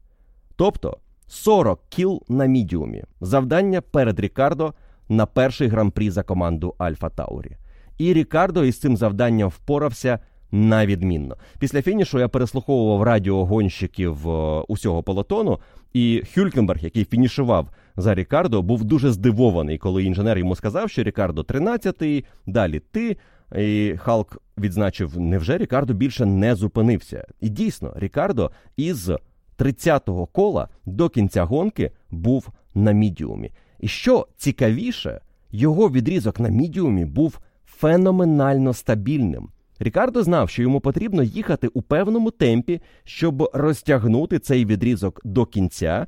[0.56, 0.98] Тобто
[1.34, 3.04] 40 кіл на мідіумі.
[3.22, 4.74] Завдання перед Рікардо
[5.10, 7.58] на перший гран-прі за команду Альфа Таурі.
[7.98, 10.20] І Рікардо із цим завданням впорався
[10.52, 11.38] на відмінно.
[11.60, 15.60] Після фінішу я переслуховував радіо гонщиків е, усього полотону,
[15.94, 21.42] і Хюлькенберг, який фінішував за Рікардо, був дуже здивований, коли інженер йому сказав, що Рікардо
[21.42, 23.18] 13-й, далі ти.
[23.58, 27.28] І Халк відзначив, невже Рікардо більше не зупинився?
[27.42, 29.12] І дійсно, Рікардо із
[29.60, 33.52] 30-го кола до кінця гонки був на мідіумі.
[33.80, 39.50] І що цікавіше, його відрізок на мідіумі був феноменально стабільним.
[39.80, 46.08] Рікардо знав, що йому потрібно їхати у певному темпі, щоб розтягнути цей відрізок до кінця,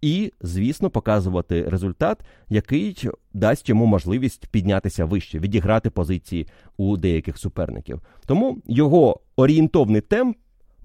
[0.00, 2.18] і, звісно, показувати результат,
[2.48, 8.00] який дасть йому можливість піднятися вище, відіграти позиції у деяких суперників.
[8.26, 10.36] Тому його орієнтовний темп.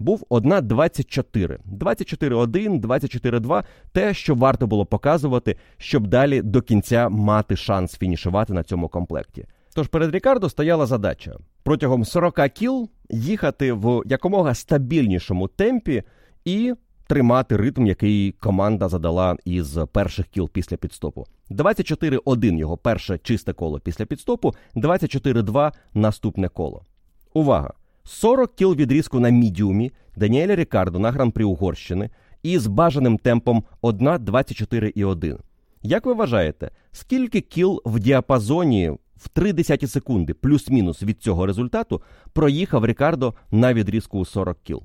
[0.01, 1.57] Був 1.24.
[1.79, 8.63] 24.1, 24.2– те, що варто було показувати, щоб далі до кінця мати шанс фінішувати на
[8.63, 9.45] цьому комплекті.
[9.75, 16.03] Тож перед Рікардо стояла задача протягом 40 кіл їхати в якомога стабільнішому темпі
[16.45, 16.73] і
[17.07, 21.25] тримати ритм, який команда задала із перших кіл після підстопу.
[21.49, 26.85] 24-1 його перше чисте коло після підстопу, 24-2 наступне коло.
[27.33, 27.73] Увага!
[28.03, 32.09] 40 кіл відрізку на мідіумі Даніеля Рікардо на гран-прі Угорщини
[32.43, 35.37] із бажаним темпом 1.24,1.
[35.83, 42.01] Як ви вважаєте, скільки кіл в діапазоні в 3 десяті секунди плюс-мінус від цього результату
[42.33, 44.83] проїхав Рікардо на відрізку у 40 кіл?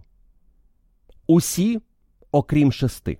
[1.26, 1.80] Усі
[2.32, 3.18] окрім шести.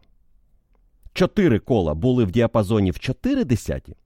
[1.13, 3.97] Чотири кола були в діапазоні в 4 десяті,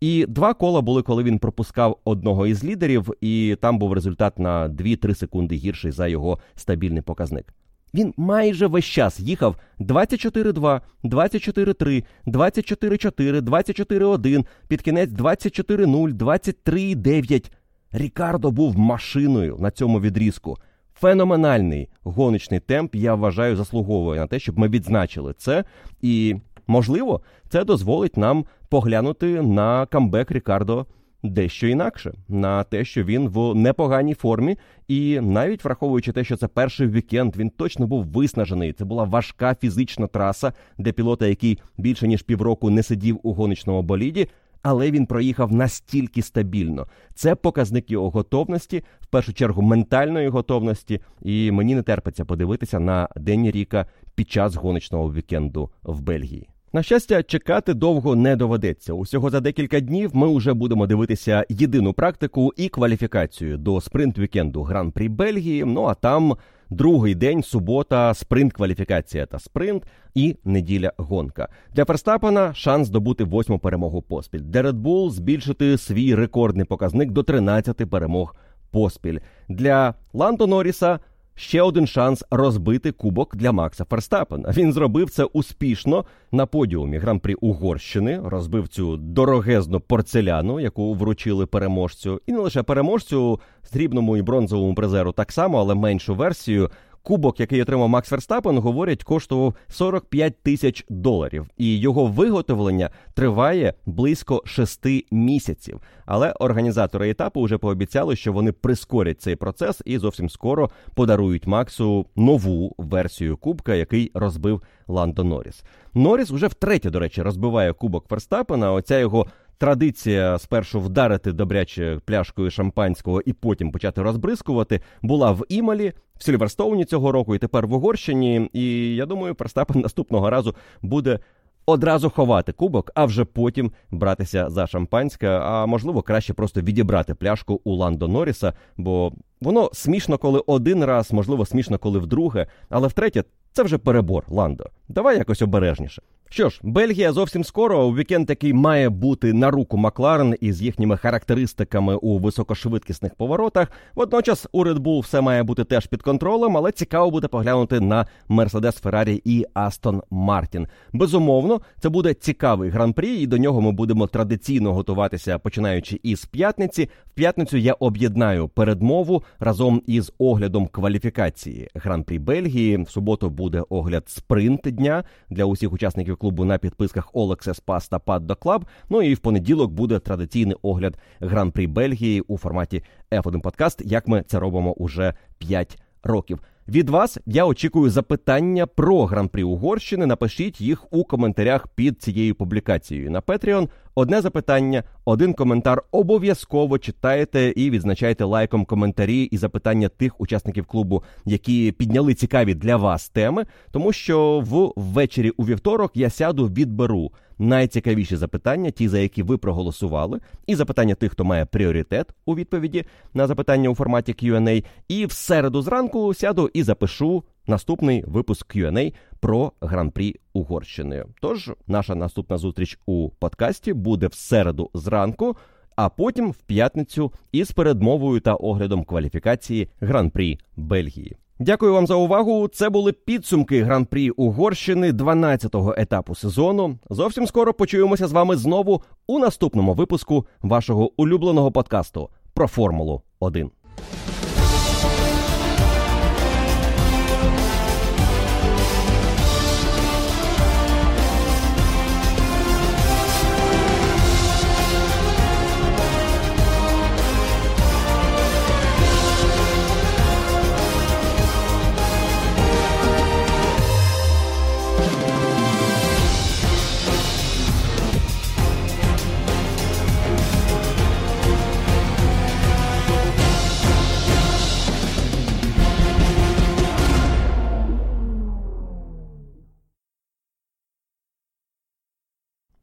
[0.00, 4.68] і два кола були, коли він пропускав одного із лідерів, і там був результат на
[4.68, 7.54] 2-3 секунди гірший за його стабільний показник.
[7.94, 17.50] Він майже весь час їхав 24-2, 24-3, 24-4, 24-1, під кінець 24-0, 23-9.
[17.92, 20.56] Рікардо був машиною на цьому відрізку.
[20.94, 25.64] Феноменальний гоночний темп, я вважаю, заслуговує на те, щоб ми відзначили це.
[26.02, 26.36] І,
[26.68, 30.86] можливо, це дозволить нам поглянути на камбек Рікардо
[31.22, 34.56] дещо інакше, на те, що він в непоганій формі,
[34.88, 38.72] і навіть враховуючи те, що це перший вікенд, він точно був виснажений.
[38.72, 43.82] Це була важка фізична траса для пілота, який більше ніж півроку не сидів у гоночному
[43.82, 44.28] боліді.
[44.62, 46.86] Але він проїхав настільки стабільно.
[47.14, 51.00] Це показник його готовності, в першу чергу ментальної готовності.
[51.22, 56.48] І мені не терпиться подивитися на День Ріка під час гоночного вікенду в Бельгії.
[56.72, 58.92] На щастя, чекати довго не доведеться.
[58.92, 65.08] Усього за декілька днів ми вже будемо дивитися єдину практику і кваліфікацію до спринт-вікенду Гран-прі
[65.08, 65.64] Бельгії.
[65.64, 66.36] Ну а там
[66.70, 69.82] другий день, субота, спринт-кваліфікація та спринт
[70.14, 71.48] і неділя гонка.
[71.74, 74.40] Для Ферстапена шанс здобути восьму перемогу поспіль.
[74.40, 78.36] Для Red Bull збільшити свій рекордний показник до 13 перемог
[78.70, 79.18] поспіль.
[79.48, 80.98] Для Ландо Норріса–
[81.38, 84.50] ще один шанс розбити кубок для Макса Ферстапена.
[84.56, 92.20] Він зробив це успішно на подіумі гран-прі Угорщини, розбив цю дорогезну порцеляну, яку вручили переможцю,
[92.26, 93.40] і не лише переможцю,
[93.72, 96.70] срібному і бронзовому призеру так само, але меншу версію.
[97.08, 104.42] Кубок, який отримав Макс Ферстапен, говорять, коштував 45 тисяч доларів, і його виготовлення триває близько
[104.46, 105.80] 6 місяців.
[106.06, 112.06] Але організатори етапу вже пообіцяли, що вони прискорять цей процес і зовсім скоро подарують Максу
[112.16, 115.64] нову версію кубка, який розбив Ландо Норріс.
[115.94, 118.72] Норріс вже втретє, до речі, розбиває кубок Ферстапена.
[118.72, 119.26] Оця його
[119.58, 126.84] Традиція спершу вдарити добряче пляшкою шампанського і потім почати розбризкувати була в Імалі, в Сільверстоуні
[126.84, 128.50] цього року, і тепер в Угорщині.
[128.52, 131.18] І я думаю, Ферстаппен наступного разу буде
[131.66, 135.28] одразу ховати кубок, а вже потім братися за шампанське.
[135.28, 141.12] А можливо, краще просто відібрати пляшку у Ландо Норріса, бо воно смішно, коли один раз,
[141.12, 143.24] можливо, смішно, коли вдруге, але втретє.
[143.52, 144.64] Це вже перебор, Ландо.
[144.88, 146.02] Давай якось обережніше.
[146.30, 150.96] Що ж, Бельгія зовсім скоро у вікенд, який має бути на руку Макларен із їхніми
[150.96, 153.72] характеристиками у високошвидкісних поворотах.
[153.94, 158.06] Водночас у Red Bull все має бути теж під контролем, але цікаво буде поглянути на
[158.28, 160.66] Мерседес, Феррарі і Астон Мартін.
[160.92, 166.88] Безумовно, це буде цікавий гран-прі, і до нього ми будемо традиційно готуватися, починаючи із п'ятниці.
[167.06, 172.76] В п'ятницю я об'єднаю передмову разом із оглядом кваліфікації гран-прі Бельгії.
[172.76, 177.90] В суботу буде огляд спринт дня для усіх учасників клубу на підписках All Access Pass
[177.90, 178.62] та Paddock Club.
[178.88, 184.22] Ну і в понеділок буде традиційний огляд гран-прі Бельгії у форматі F1 Podcast, як ми
[184.26, 186.38] це робимо уже 5 років.
[186.68, 190.06] Від вас я очікую запитання про гран-прі Угорщини.
[190.06, 193.68] Напишіть їх у коментарях під цією публікацією на Patreon.
[193.98, 195.82] Одне запитання, один коментар.
[195.90, 202.76] Обов'язково читайте і відзначайте лайком коментарі і запитання тих учасників клубу, які підняли цікаві для
[202.76, 204.44] вас теми, тому що
[204.76, 210.94] ввечері у вівторок я сяду відберу найцікавіші запитання, ті, за які ви проголосували, і запитання
[210.94, 212.84] тих, хто має пріоритет у відповіді
[213.14, 214.64] на запитання у форматі Q&A.
[214.88, 221.04] І в середу зранку сяду і запишу наступний випуск Q&A про гран-прі Угорщини.
[221.20, 225.36] Тож наша наступна зустріч у подкасті буде в середу зранку.
[225.76, 231.16] А потім в п'ятницю із передмовою та оглядом кваліфікації гран-прі Бельгії.
[231.40, 232.48] Дякую вам за увагу.
[232.48, 236.78] Це були підсумки гран-прі Угорщини 12-го етапу сезону.
[236.90, 243.50] Зовсім скоро почуємося з вами знову у наступному випуску вашого улюбленого подкасту про Формулу 1.